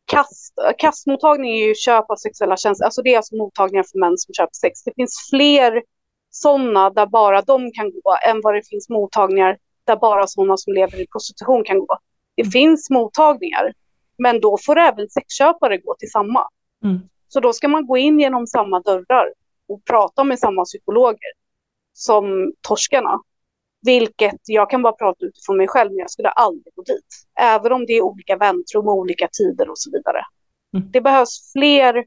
[0.05, 4.17] kast, kastmottagning är ju köp av sexuella tjänster, alltså det är alltså mottagningar för män
[4.17, 4.83] som köper sex.
[4.83, 5.83] Det finns fler
[6.29, 10.73] sådana där bara de kan gå än vad det finns mottagningar där bara sådana som
[10.73, 11.97] lever i prostitution kan gå.
[12.35, 13.73] Det finns mottagningar,
[14.17, 16.47] men då får även sexköpare gå till samma.
[16.83, 16.99] Mm.
[17.27, 19.33] Så då ska man gå in genom samma dörrar
[19.67, 21.31] och prata med samma psykologer
[21.93, 23.19] som torskarna.
[23.85, 27.05] Vilket jag kan bara prata utifrån mig själv, men jag skulle aldrig gå dit.
[27.39, 30.25] Även om det är olika väntrum och olika tider och så vidare.
[30.77, 30.91] Mm.
[30.91, 32.05] Det behövs fler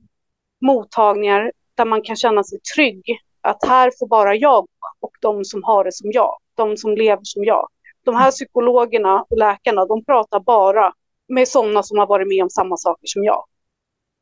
[0.61, 3.03] mottagningar där man kan känna sig trygg.
[3.41, 4.67] Att här får bara jag
[5.01, 7.69] och de som har det som jag, de som lever som jag.
[8.05, 10.93] De här psykologerna och läkarna, de pratar bara
[11.29, 13.45] med sådana som har varit med om samma saker som jag.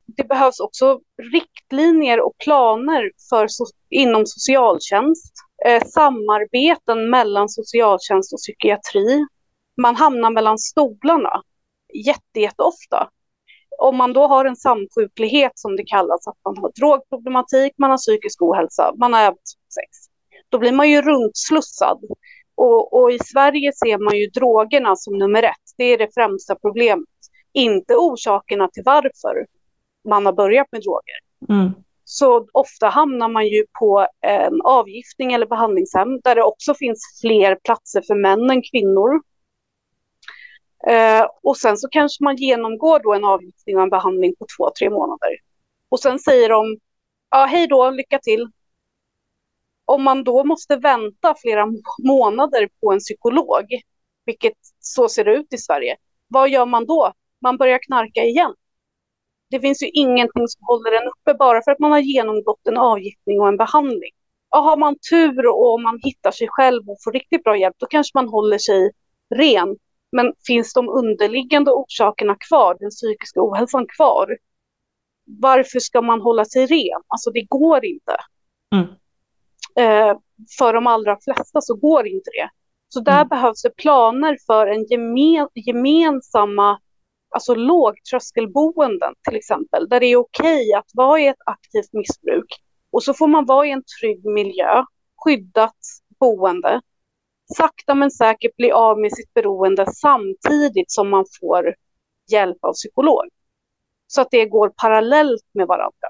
[0.07, 1.01] Det behövs också
[1.33, 5.35] riktlinjer och planer för so inom socialtjänst
[5.67, 9.27] Eh, samarbeten mellan socialtjänst och psykiatri.
[9.83, 11.43] Man hamnar mellan stolarna
[12.07, 13.09] jätte, jätteofta.
[13.79, 17.99] Om man då har en samsjuklighet som det kallas, att man har drogproblematik, man har
[17.99, 19.39] psykisk ohälsa, man har även
[19.75, 19.89] sex,
[20.49, 21.99] då blir man ju runtslussad.
[22.55, 25.67] Och, och, i Sverige ser man ju drogerna som nummer ett.
[25.77, 27.09] Det är det främsta problemet.
[27.53, 29.47] Inte orsakerna till varför
[30.09, 31.19] man har börjat med droger.
[31.49, 37.21] Mm så ofta hamnar man ju på en avgiftning eller behandlingshem där det också finns
[37.21, 39.21] fler platser för män än kvinnor.
[40.87, 44.71] Eh, och sen så kanske man genomgår då en avgiftning och en behandling på två,
[44.79, 45.31] tre månader.
[45.89, 46.79] Och sen säger de,
[47.31, 48.47] ja hej då, lycka till.
[49.85, 51.67] Om man då måste vänta flera
[52.05, 53.65] månader på en psykolog,
[54.25, 55.97] vilket så ser det ut i Sverige,
[56.29, 57.13] vad gör man då?
[57.41, 58.55] Man börjar knarka igen.
[59.51, 62.79] Det finns ju ingenting som håller en uppe bara för att man har genomgått en
[62.79, 64.11] avgiftning och en behandling.
[64.51, 67.87] Och har man tur och man hittar sig själv och får riktigt bra hjälp, då
[67.87, 68.91] kanske man håller sig
[69.35, 69.77] ren.
[70.13, 74.37] Men finns de underliggande orsakerna kvar, den psykiska ohälsan kvar,
[75.25, 77.03] varför ska man hålla sig ren?
[77.09, 78.17] Alltså det går inte.
[78.75, 78.87] Mm.
[79.77, 80.19] Eh,
[80.59, 82.49] för de allra flesta så går inte det.
[82.89, 83.29] Så där mm.
[83.29, 86.81] behövs det planer för en gemen, gemensamma,
[87.35, 92.47] alltså lågtröskelboenden till exempel, där det är okej okay att vara i ett aktivt missbruk.
[92.91, 94.85] Och så får man vara i en trygg miljö,
[95.25, 95.77] skyddat
[96.21, 96.81] boende,
[97.57, 101.75] sakta men säkert bli av med sitt beroende samtidigt som man får
[102.33, 103.29] hjälp av psykolog.
[104.07, 106.09] Så att det går parallellt med varandra.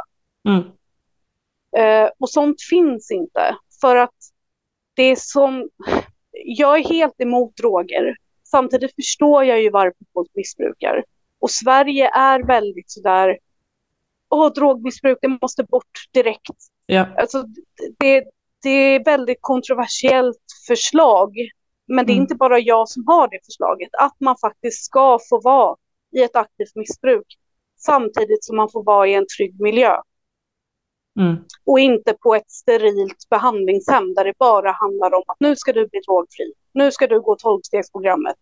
[0.48, 0.62] Mm.
[1.76, 3.56] Eh, och sånt finns inte.
[3.80, 4.14] För att
[4.94, 5.68] det är som...
[6.30, 8.16] Jag är helt emot droger.
[8.44, 11.04] Samtidigt förstår jag ju varför folk missbrukar.
[11.44, 13.38] Och Sverige är väldigt sådär...
[14.30, 16.57] Åh, drogmissbruk, det måste bort direkt.
[16.87, 17.07] Ja.
[17.16, 17.44] Alltså,
[17.98, 18.24] det,
[18.62, 21.37] det är väldigt kontroversiellt förslag.
[21.87, 22.22] Men det är mm.
[22.22, 23.88] inte bara jag som har det förslaget.
[24.00, 25.76] Att man faktiskt ska få vara
[26.16, 27.26] i ett aktivt missbruk
[27.78, 29.96] samtidigt som man får vara i en trygg miljö.
[31.20, 31.37] Mm.
[31.66, 35.88] Och inte på ett sterilt behandlingshem där det bara handlar om att nu ska du
[35.88, 36.52] bli drogfri.
[36.72, 38.38] Nu ska du gå tolvstegsprogrammet.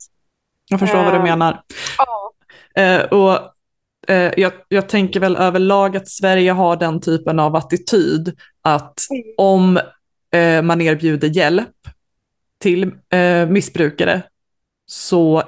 [0.71, 1.63] Jag förstår uh, vad du eh, menar.
[1.99, 2.33] Ja.
[2.79, 3.39] Uh, och
[4.11, 9.23] uh, jag, jag, tänker väl överlag att Sverige har den typen av attityd att mm.
[9.37, 9.81] om
[10.63, 11.69] man erbjuder hjälp
[12.59, 12.93] till
[13.49, 14.23] missbrukare
[14.87, 15.43] så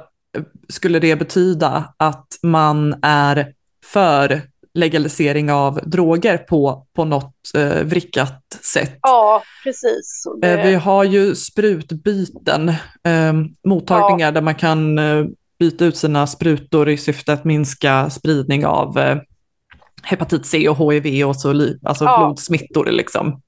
[0.68, 3.52] skulle det betyda att man är
[3.84, 4.42] för
[4.74, 8.98] legalisering av droger på, på något eh, vrickat sätt.
[9.02, 10.24] Ja, precis.
[10.40, 10.60] Det...
[10.60, 12.68] Eh, vi har ju sprutbyten,
[13.02, 13.32] eh,
[13.64, 14.30] mottagningar ja.
[14.30, 15.24] där man kan eh,
[15.58, 19.18] byta ut sina sprutor i syfte att minska spridning av eh,
[20.02, 21.48] hepatit C och HIV och så,
[21.82, 22.18] alltså ja.
[22.18, 23.42] blodsmittor liksom.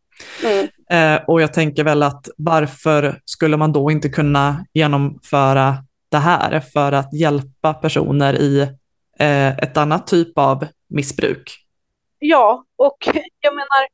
[0.45, 0.69] Mm.
[0.91, 5.77] Eh, och jag tänker väl att varför skulle man då inte kunna genomföra
[6.09, 8.69] det här för att hjälpa personer i
[9.19, 11.67] ett annat typ av missbruk.
[12.19, 12.97] Ja, och
[13.41, 13.89] jag menar,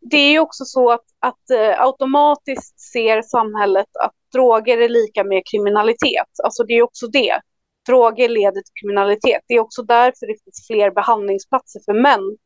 [0.00, 5.42] det är ju också så att, att automatiskt ser samhället att droger är lika med
[5.50, 6.32] kriminalitet.
[6.44, 7.40] Alltså det är också det.
[7.88, 9.42] Droger leder till kriminalitet.
[9.48, 12.36] Det är också därför det finns fler behandlingsplatser för män.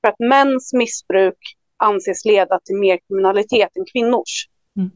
[0.00, 1.38] För att mäns missbruk
[1.76, 4.48] anses leda till mer kriminalitet än kvinnors.
[4.76, 4.90] Mm.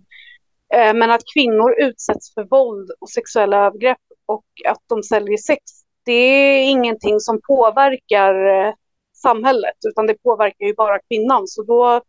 [0.77, 5.63] Uh, men att kvinnor utsätts för våld och sexuella övergrepp och att de säljer sex
[6.09, 8.75] det är ingenting som påverkar eh,
[9.13, 11.47] samhället, utan det påverkar ju bara kvinnan.
[11.47, 12.03] Så då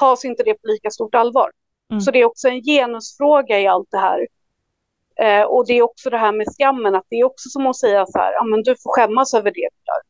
[0.00, 1.50] tas inte det på lika stort allvar.
[1.90, 2.00] Mm.
[2.00, 4.26] Så det är också en genusfråga i allt det här.
[5.20, 7.76] Eh, och det är också det här med skammen, att det är också som att
[7.76, 10.02] säga så här, ja men du får skämmas över det du gör.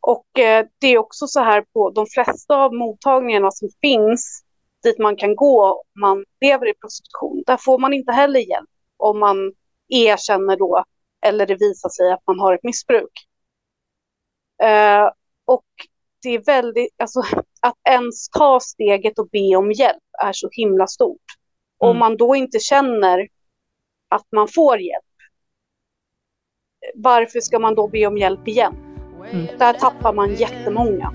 [0.00, 4.44] Och eh, det är också så här på de flesta av mottagningarna som finns,
[4.82, 8.70] dit man kan gå om man lever i prostitution, där får man inte heller hjälp
[8.96, 9.52] om man
[9.88, 10.84] erkänner då
[11.22, 13.28] eller det visar sig att man har ett missbruk.
[14.62, 15.10] Eh,
[15.44, 15.66] och
[16.22, 17.22] det är väldigt, alltså
[17.60, 21.20] att ens ta steget och be om hjälp är så himla stort.
[21.82, 21.90] Mm.
[21.90, 23.28] Om man då inte känner
[24.08, 25.04] att man får hjälp,
[26.94, 28.76] varför ska man då be om hjälp igen?
[29.32, 29.46] Mm.
[29.58, 31.12] Där tappar man jättemånga.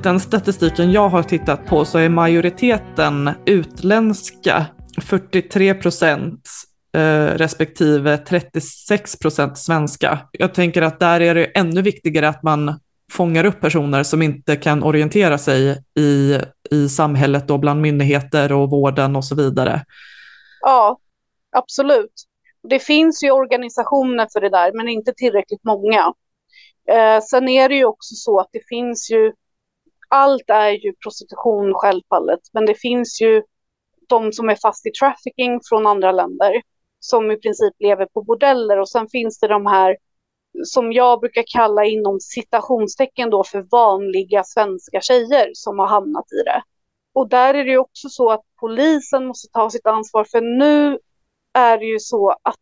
[0.00, 4.66] Enligt den statistiken jag har tittat på så är majoriteten utländska,
[5.02, 6.48] 43 procent
[6.94, 10.18] eh, respektive 36 procent svenska.
[10.32, 12.80] Jag tänker att där är det ännu viktigare att man
[13.12, 16.38] fångar upp personer som inte kan orientera sig i,
[16.70, 19.84] i samhället och bland myndigheter och vården och så vidare.
[20.60, 20.98] Ja,
[21.56, 22.12] absolut.
[22.68, 26.12] Det finns ju organisationer för det där, men inte tillräckligt många.
[26.90, 29.32] Eh, sen är det ju också så att det finns ju,
[30.10, 33.42] allt är ju prostitution självfallet, men det finns ju
[34.08, 36.62] de som är fast i trafficking från andra länder
[36.98, 39.96] som i princip lever på bordeller och sen finns det de här
[40.64, 46.42] som jag brukar kalla inom citationstecken då för vanliga svenska tjejer som har hamnat i
[46.44, 46.62] det.
[47.12, 50.98] Och där är det ju också så att polisen måste ta sitt ansvar för nu
[51.52, 52.56] är det ju så att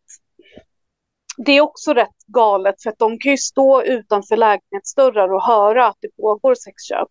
[1.37, 5.87] det är också rätt galet för att de kan ju stå utanför lägenhetsdörrar och höra
[5.87, 7.09] att det pågår sexköp.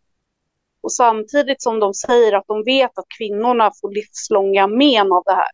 [0.89, 5.33] Och samtidigt som de säger att de vet att kvinnorna får livslånga men av det
[5.33, 5.51] här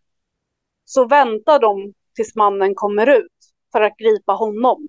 [0.85, 3.33] så väntar de tills mannen kommer ut
[3.73, 4.89] för att gripa honom.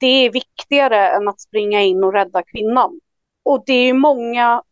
[0.00, 3.00] Det är viktigare än att springa in och rädda kvinnan.
[3.42, 4.62] Och det är många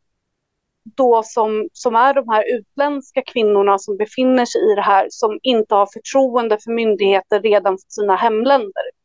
[0.84, 5.38] då som, som är de här utländska kvinnorna som befinner sig i det här som
[5.42, 8.97] inte har förtroende för myndigheter redan för sina hemländer.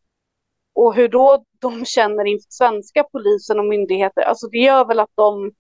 [0.76, 5.12] Och hur då de känner inför svenska polisen och myndigheter, alltså det gör väl att
[5.16, 5.52] de,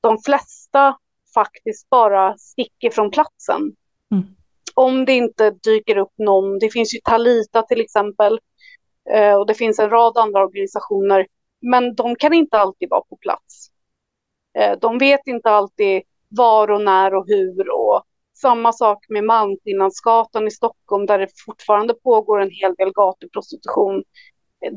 [0.00, 0.96] de flesta
[1.34, 3.60] faktiskt bara sticker från platsen.
[4.10, 4.24] Mm.
[4.74, 8.40] Om det inte dyker upp någon, det finns ju Talita till exempel,
[9.10, 11.26] eh, och det finns en rad andra organisationer,
[11.60, 13.68] men de kan inte alltid vara på plats.
[14.58, 17.70] Eh, de vet inte alltid var och när och hur.
[17.70, 18.02] Och
[18.42, 24.04] samma sak med Malmskillnadsgatan i Stockholm där det fortfarande pågår en hel del gatuprostitution.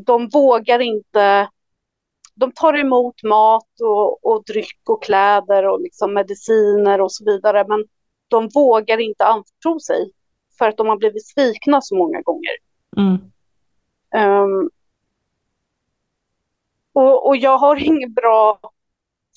[0.06, 1.50] De vågar inte
[2.36, 7.66] de tar emot mat och, och dryck och kläder och liksom mediciner och så vidare.
[7.68, 7.86] Men
[8.28, 10.12] de vågar inte anförtro sig
[10.58, 12.52] för att de har blivit svikna så många gånger.
[12.98, 13.32] Mm.
[14.44, 14.70] Um,
[16.94, 18.60] och, och, jag har inget bra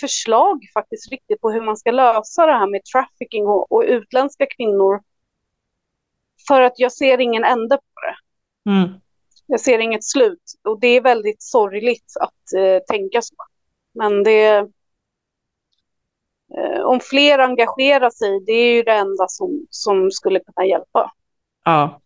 [0.00, 4.46] förslag faktiskt riktigt på hur man ska lösa det här med trafficking och, och utländska
[4.46, 5.00] kvinnor.
[6.48, 8.16] För att jag ser ingen ände på det.
[8.70, 9.00] Mm.
[9.46, 13.34] Jag ser inget slut och det är väldigt sorgligt att eh, tänka så.
[13.94, 14.56] Men det...
[16.58, 21.12] Eh, om fler engagerar sig, det är ju det enda som, som skulle kunna hjälpa.
[21.64, 22.00] Ja.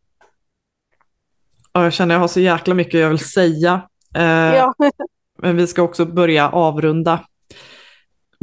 [1.72, 1.82] ja.
[1.84, 3.88] Jag känner jag har så jäkla mycket jag vill säga.
[4.16, 4.74] Eh, ja.
[5.38, 7.26] men vi ska också börja avrunda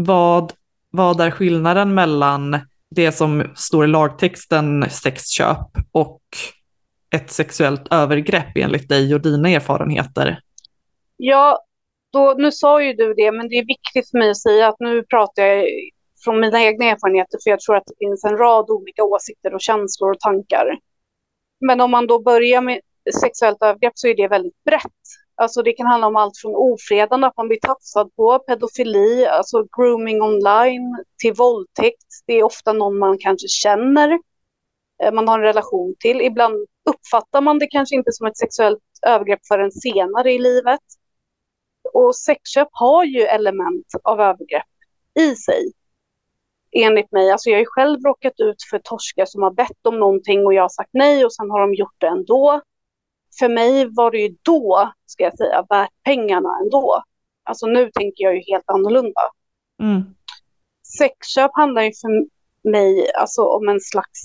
[0.05, 0.53] vad,
[0.91, 6.21] vad är skillnaden mellan det som står i lagtexten sexköp och
[7.15, 10.39] ett sexuellt övergrepp enligt dig och dina erfarenheter?
[11.17, 11.63] Ja,
[12.13, 14.79] då, nu sa ju du det, men det är viktigt för mig att säga att
[14.79, 15.65] nu pratar jag
[16.23, 19.61] från mina egna erfarenheter, för jag tror att det finns en rad olika åsikter och
[19.61, 20.79] känslor och tankar.
[21.59, 22.79] Men om man då börjar med
[23.21, 25.01] sexuellt övergrepp så är det väldigt brett.
[25.39, 29.67] Alltså det kan handla om allt från ofredande, att man blir tafsad på, pedofili, alltså
[29.77, 32.07] grooming online, till våldtäkt.
[32.25, 34.19] Det är ofta någon man kanske känner,
[35.03, 36.21] eh, man har en relation till.
[36.21, 40.79] Ibland uppfattar man det kanske inte som ett sexuellt övergrepp förrän senare i livet.
[41.93, 44.67] Och sexköp har ju element av övergrepp
[45.19, 45.71] i sig.
[46.71, 47.31] Enligt mig.
[47.31, 50.53] Alltså jag har ju själv råkat ut för torskar som har bett om någonting och
[50.53, 52.61] jag har sagt nej och sen har de gjort det ändå
[53.39, 57.03] för mig var det ju då, ska jag säga, värt pengarna ändå.
[57.43, 59.21] Alltså nu tänker jag ju helt annorlunda.
[59.81, 60.03] Mm.
[60.97, 62.09] Sexköp handlar ju för
[62.69, 64.21] mig alltså, om en slags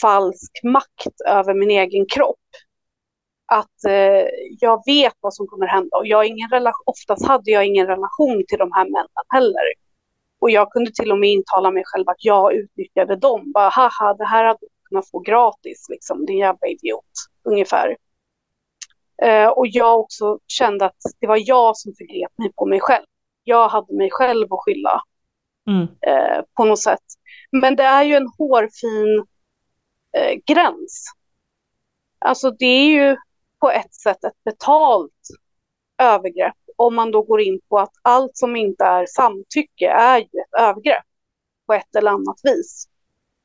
[0.00, 2.38] falsk makt över min egen kropp.
[3.46, 4.26] Att eh,
[4.60, 8.44] jag vet vad som kommer hända och jag ingen relation, oftast hade jag ingen relation
[8.48, 9.72] till de här männen heller.
[10.38, 13.52] Och jag kunde till och med intala mig själv att jag utnyttjade dem.
[13.52, 17.12] Bara haha, det här hade du kunnat få gratis, liksom, din jävla idiot,
[17.44, 17.96] ungefär.
[19.22, 23.04] Eh, och jag också kände att det var jag som förgrep mig på mig själv.
[23.44, 25.02] Jag hade mig själv att skylla
[25.68, 25.82] mm.
[25.82, 27.04] eh, på något sätt.
[27.50, 29.24] Men det är ju en hårfin
[30.16, 31.04] eh, gräns.
[32.18, 33.16] Alltså det är ju
[33.60, 35.12] på ett sätt ett betalt
[35.98, 40.24] övergrepp om man då går in på att allt som inte är samtycke är ju
[40.24, 41.04] ett övergrepp
[41.66, 42.88] på ett eller annat vis.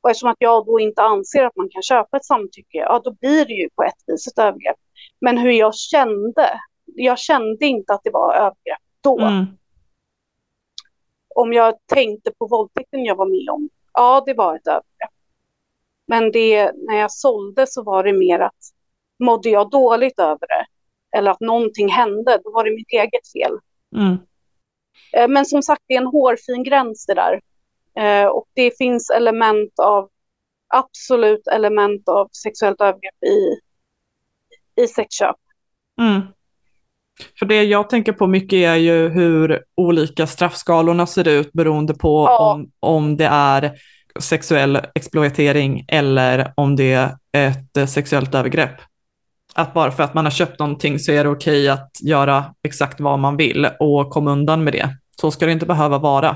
[0.02, 3.12] Och eftersom att jag då inte anser att man kan köpa ett samtycke, ja då
[3.12, 4.78] blir det ju på ett vis ett övergrepp.
[5.22, 9.20] Men hur jag kände, jag kände inte att det var övergrepp då.
[9.20, 9.46] Mm.
[11.36, 15.14] Om jag tänkte på våldtäkten jag var med om, ja det var ett övergrepp.
[16.08, 18.60] Men det, när jag sålde så var det mer att
[19.20, 20.66] mådde jag dåligt över det
[21.18, 23.58] eller att någonting hände, då var det mitt eget fel.
[23.96, 24.18] Mm.
[25.14, 27.42] Eh, men som sagt, det är en hårfin gräns det där.
[27.96, 30.10] Eh, och det finns element av,
[30.68, 33.60] absolut element av sexuellt övergrepp i,
[34.76, 35.36] i sexköp.
[36.02, 36.22] Mm.
[37.40, 42.26] För det jag tänker på mycket är ju hur olika straffskalorna ser ut beroende på
[42.30, 42.54] ja.
[42.54, 43.72] om, om det är
[44.20, 48.82] sexuell exploatering eller om det ett eh, sexuellt övergrepp.
[49.56, 53.00] Att bara för att man har köpt någonting så är det okej att göra exakt
[53.00, 54.90] vad man vill och komma undan med det.
[55.22, 56.36] Så ska det inte behöva vara.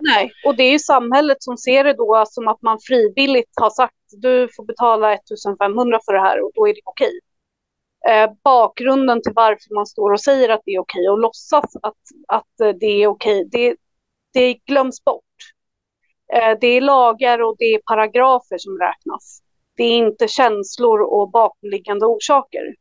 [0.00, 3.70] Nej, och det är ju samhället som ser det då som att man frivilligt har
[3.70, 7.20] sagt du får betala 1500 för det här och då är det okej.
[8.08, 11.98] Eh, bakgrunden till varför man står och säger att det är okej och låtsas att,
[12.28, 13.76] att eh, det är okej, det,
[14.32, 15.24] det glöms bort.
[16.34, 19.42] Eh, det är lagar och det är paragrafer som räknas.
[19.76, 22.74] Det är inte känslor och bakomliggande orsaker.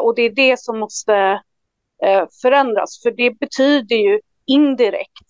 [0.00, 1.42] Och det är det som måste
[2.42, 5.26] förändras, för det betyder ju indirekt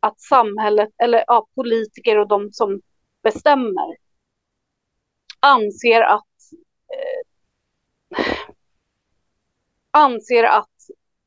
[0.00, 2.80] att samhället, eller ja, politiker och de som
[3.22, 3.96] bestämmer
[5.40, 6.24] anser att
[6.92, 7.28] eh,
[9.90, 10.68] anser att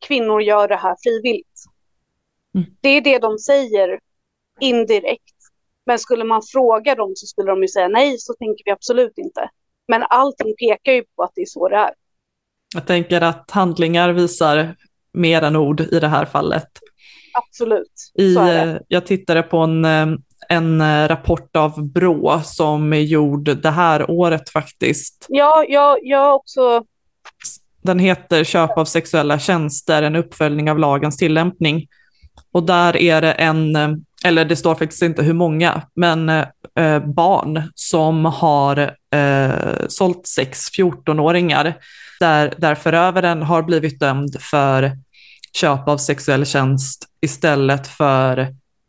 [0.08, 1.48] kvinnor gör det här frivilligt.
[2.56, 2.68] Mm.
[2.82, 4.00] Det är det de säger
[4.60, 5.36] indirekt.
[5.86, 9.18] Men skulle man fråga dem så skulle de ju säga nej, så tänker vi absolut
[9.18, 9.50] inte.
[9.88, 11.94] Men allting pekar ju på att det är så det är.
[12.74, 14.76] Jag tänker att handlingar visar
[15.14, 16.68] mer än ord i det här fallet.
[17.34, 18.12] Absolut.
[18.14, 18.36] I,
[18.88, 19.86] jag tittade på en,
[20.50, 25.26] en rapport av Brå som är gjord det här året faktiskt.
[25.30, 26.86] Ja, jag, jag också.
[27.84, 31.88] Den heter Köp av sexuella tjänster, en uppföljning av lagens tillämpning.
[32.54, 33.90] Och där är det en, eh,
[34.24, 38.78] eller det står faktiskt inte hur många, men eh, eh barn som har
[39.16, 41.74] eh, sålt sex 14-åringar
[42.20, 44.92] där, där förövaren har blivit dömd för
[45.54, 48.38] köp av sexuell tjänst istället för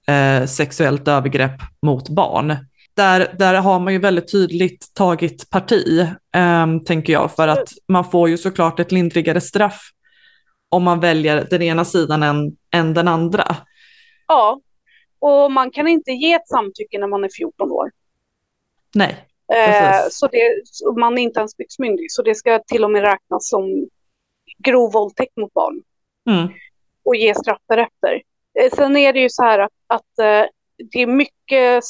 [0.07, 2.57] eh, sexuellt övergrepp mot barn.
[2.95, 6.01] Där, där har man ju väldigt tydligt tagit parti,
[6.35, 9.83] eh, tänker jag, för att man får ju såklart ett lindrigare straff
[10.69, 13.57] om man väljer den ena sidan än, än den andra.
[14.27, 14.61] Ja,
[15.19, 17.91] och man kan inte ge ett samtycke när man är 14 år.
[18.95, 19.29] Nej.
[19.55, 20.63] Eh, så det,
[21.01, 23.89] man är inte ens byxmyndig, så det ska till och med räknas som
[24.59, 25.83] grov våldtäkt mot barn.
[26.31, 26.49] Mm.
[27.05, 28.23] Och ge straff därefter.
[28.61, 30.45] Eh, sen är det ju så här att, att eh,
[30.93, 31.85] det är mycket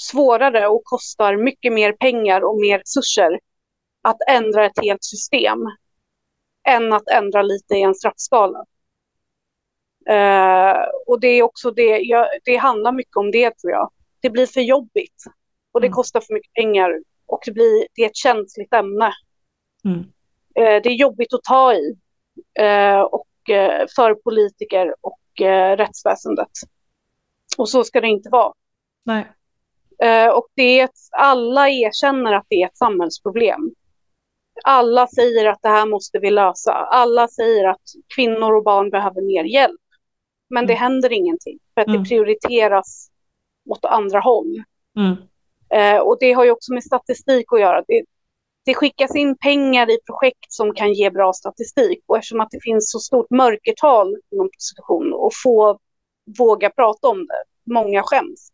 [0.00, 3.40] svårare och kostar mycket mer pengar och mer resurser
[4.02, 5.58] att ändra ett helt system
[6.68, 8.64] än att ändra lite i en straffskala.
[10.10, 13.90] Uh, och det är också det, jag, det handlar mycket om det tror jag.
[14.20, 15.24] Det blir för jobbigt
[15.72, 15.94] och det mm.
[15.94, 19.12] kostar för mycket pengar och det, blir, det är ett känsligt ämne.
[19.84, 19.98] Mm.
[19.98, 21.96] Uh, det är jobbigt att ta i
[22.60, 23.26] uh, och,
[23.96, 25.16] för politiker och
[25.76, 26.50] rättsväsendet.
[27.58, 28.52] Och så ska det inte vara.
[29.04, 29.32] Nej.
[30.34, 33.74] Och det är ett, alla erkänner att det är ett samhällsproblem
[34.64, 36.72] alla säger att det här måste vi lösa.
[36.72, 37.82] Alla säger att
[38.14, 39.80] kvinnor och barn behöver mer hjälp.
[40.50, 40.80] Men det mm.
[40.80, 42.02] händer ingenting för att mm.
[42.02, 43.10] det prioriteras
[43.70, 44.62] åt andra håll.
[44.96, 45.16] Mm.
[45.74, 47.84] Eh, och det har ju också med statistik att göra.
[47.88, 48.04] Det,
[48.64, 52.60] det skickas in pengar i projekt som kan ge bra statistik och eftersom att det
[52.62, 55.78] finns så stort mörkertal inom prostitution och få
[56.38, 58.50] vågar prata om det, många skäms,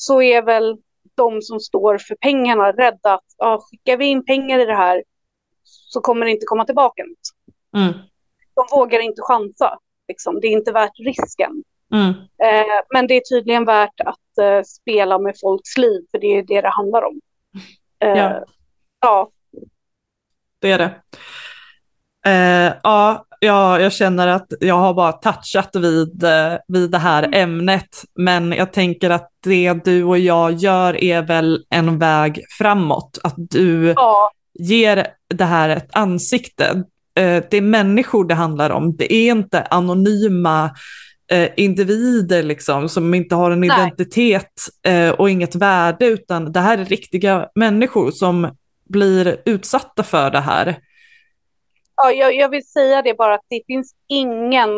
[0.00, 0.76] så är väl
[1.14, 5.02] de som står för pengarna rädda att ja, skickar vi in pengar i det här
[5.64, 7.56] så kommer det inte komma tillbaka något.
[7.76, 7.98] Mm.
[8.54, 9.78] De vågar inte chansa.
[10.08, 10.40] Liksom.
[10.40, 11.64] Det är inte värt risken.
[11.92, 12.08] Mm.
[12.42, 16.42] Eh, men det är tydligen värt att eh, spela med folks liv, för det är
[16.42, 17.20] det det handlar om.
[18.00, 18.44] Eh, ja.
[19.00, 19.30] ja.
[20.58, 21.00] Det är det.
[22.30, 27.22] Eh, ja, ja, jag känner att jag har bara touchat vid, eh, vid det här
[27.22, 27.42] mm.
[27.42, 33.18] ämnet, men jag tänker att det du och jag gör är väl en väg framåt.
[33.22, 34.30] Att du ja.
[34.58, 36.64] ger det här ett ansikte.
[37.18, 40.70] Eh, det är människor det handlar om, det är inte anonyma
[41.30, 43.70] eh, individer liksom, som inte har en Nej.
[43.70, 44.52] identitet
[45.16, 48.50] och inget värde, utan det här är riktiga människor som
[48.88, 50.78] blir utsatta för det här.
[52.02, 54.70] Ja, jag, jag vill säga det bara att det finns ingen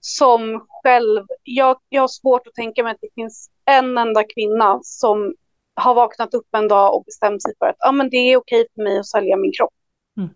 [0.00, 1.26] som själv...
[1.42, 5.34] Jag, jag har svårt att tänka mig att det finns en enda kvinna som
[5.74, 8.66] har vaknat upp en dag och bestämt sig för att ah, men det är okej
[8.74, 9.74] för mig att sälja min kropp.
[10.16, 10.30] Mm.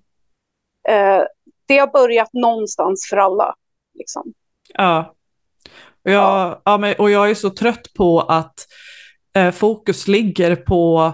[0.88, 1.24] Eh,
[1.66, 3.54] det har börjat någonstans för alla.
[3.94, 4.32] Liksom.
[4.74, 5.14] Ja.
[6.02, 6.62] Jag, ja.
[6.64, 8.54] ja men, och jag är så trött på att
[9.36, 11.12] eh, fokus ligger på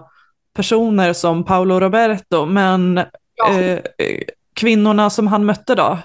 [0.55, 3.01] personer som Paolo Roberto, men
[3.35, 3.59] ja.
[3.59, 3.81] eh,
[4.55, 5.99] kvinnorna som han mötte då,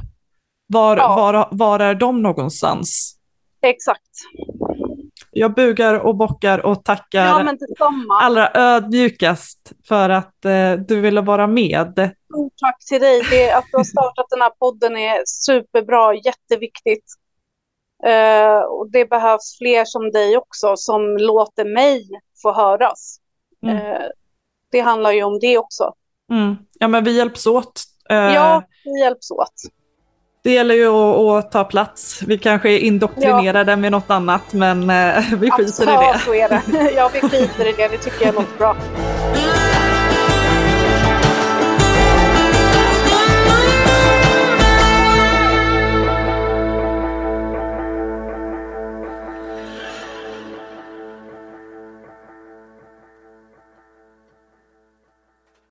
[0.68, 1.16] var, ja.
[1.16, 3.18] var, var är de någonstans?
[3.62, 4.12] Exakt.
[5.32, 7.56] Jag bugar och bockar och tackar ja,
[8.22, 11.94] allra ödmjukast för att eh, du ville vara med.
[12.34, 13.22] Stort tack till dig.
[13.32, 17.06] Det, att du har startat den här podden är superbra, jätteviktigt.
[18.06, 22.10] Uh, och det behövs fler som dig också som låter mig
[22.42, 23.20] få höras.
[23.64, 23.78] Mm.
[23.78, 24.08] Eh,
[24.72, 25.94] det handlar ju om det också.
[26.32, 26.56] Mm.
[26.80, 27.84] Ja, men vi hjälps åt.
[28.10, 29.54] Eh, Ja, vi hjälps åt.
[30.44, 32.22] Det gäller ju att, att ta plats.
[32.28, 36.20] Vi kanske är indoktrinerade med något annat, men eh, vi skiter i Ja, det.
[36.20, 36.92] så är det.
[36.96, 37.88] Ja, vi skiter i det.
[37.88, 38.76] Det tycker jag låter bra.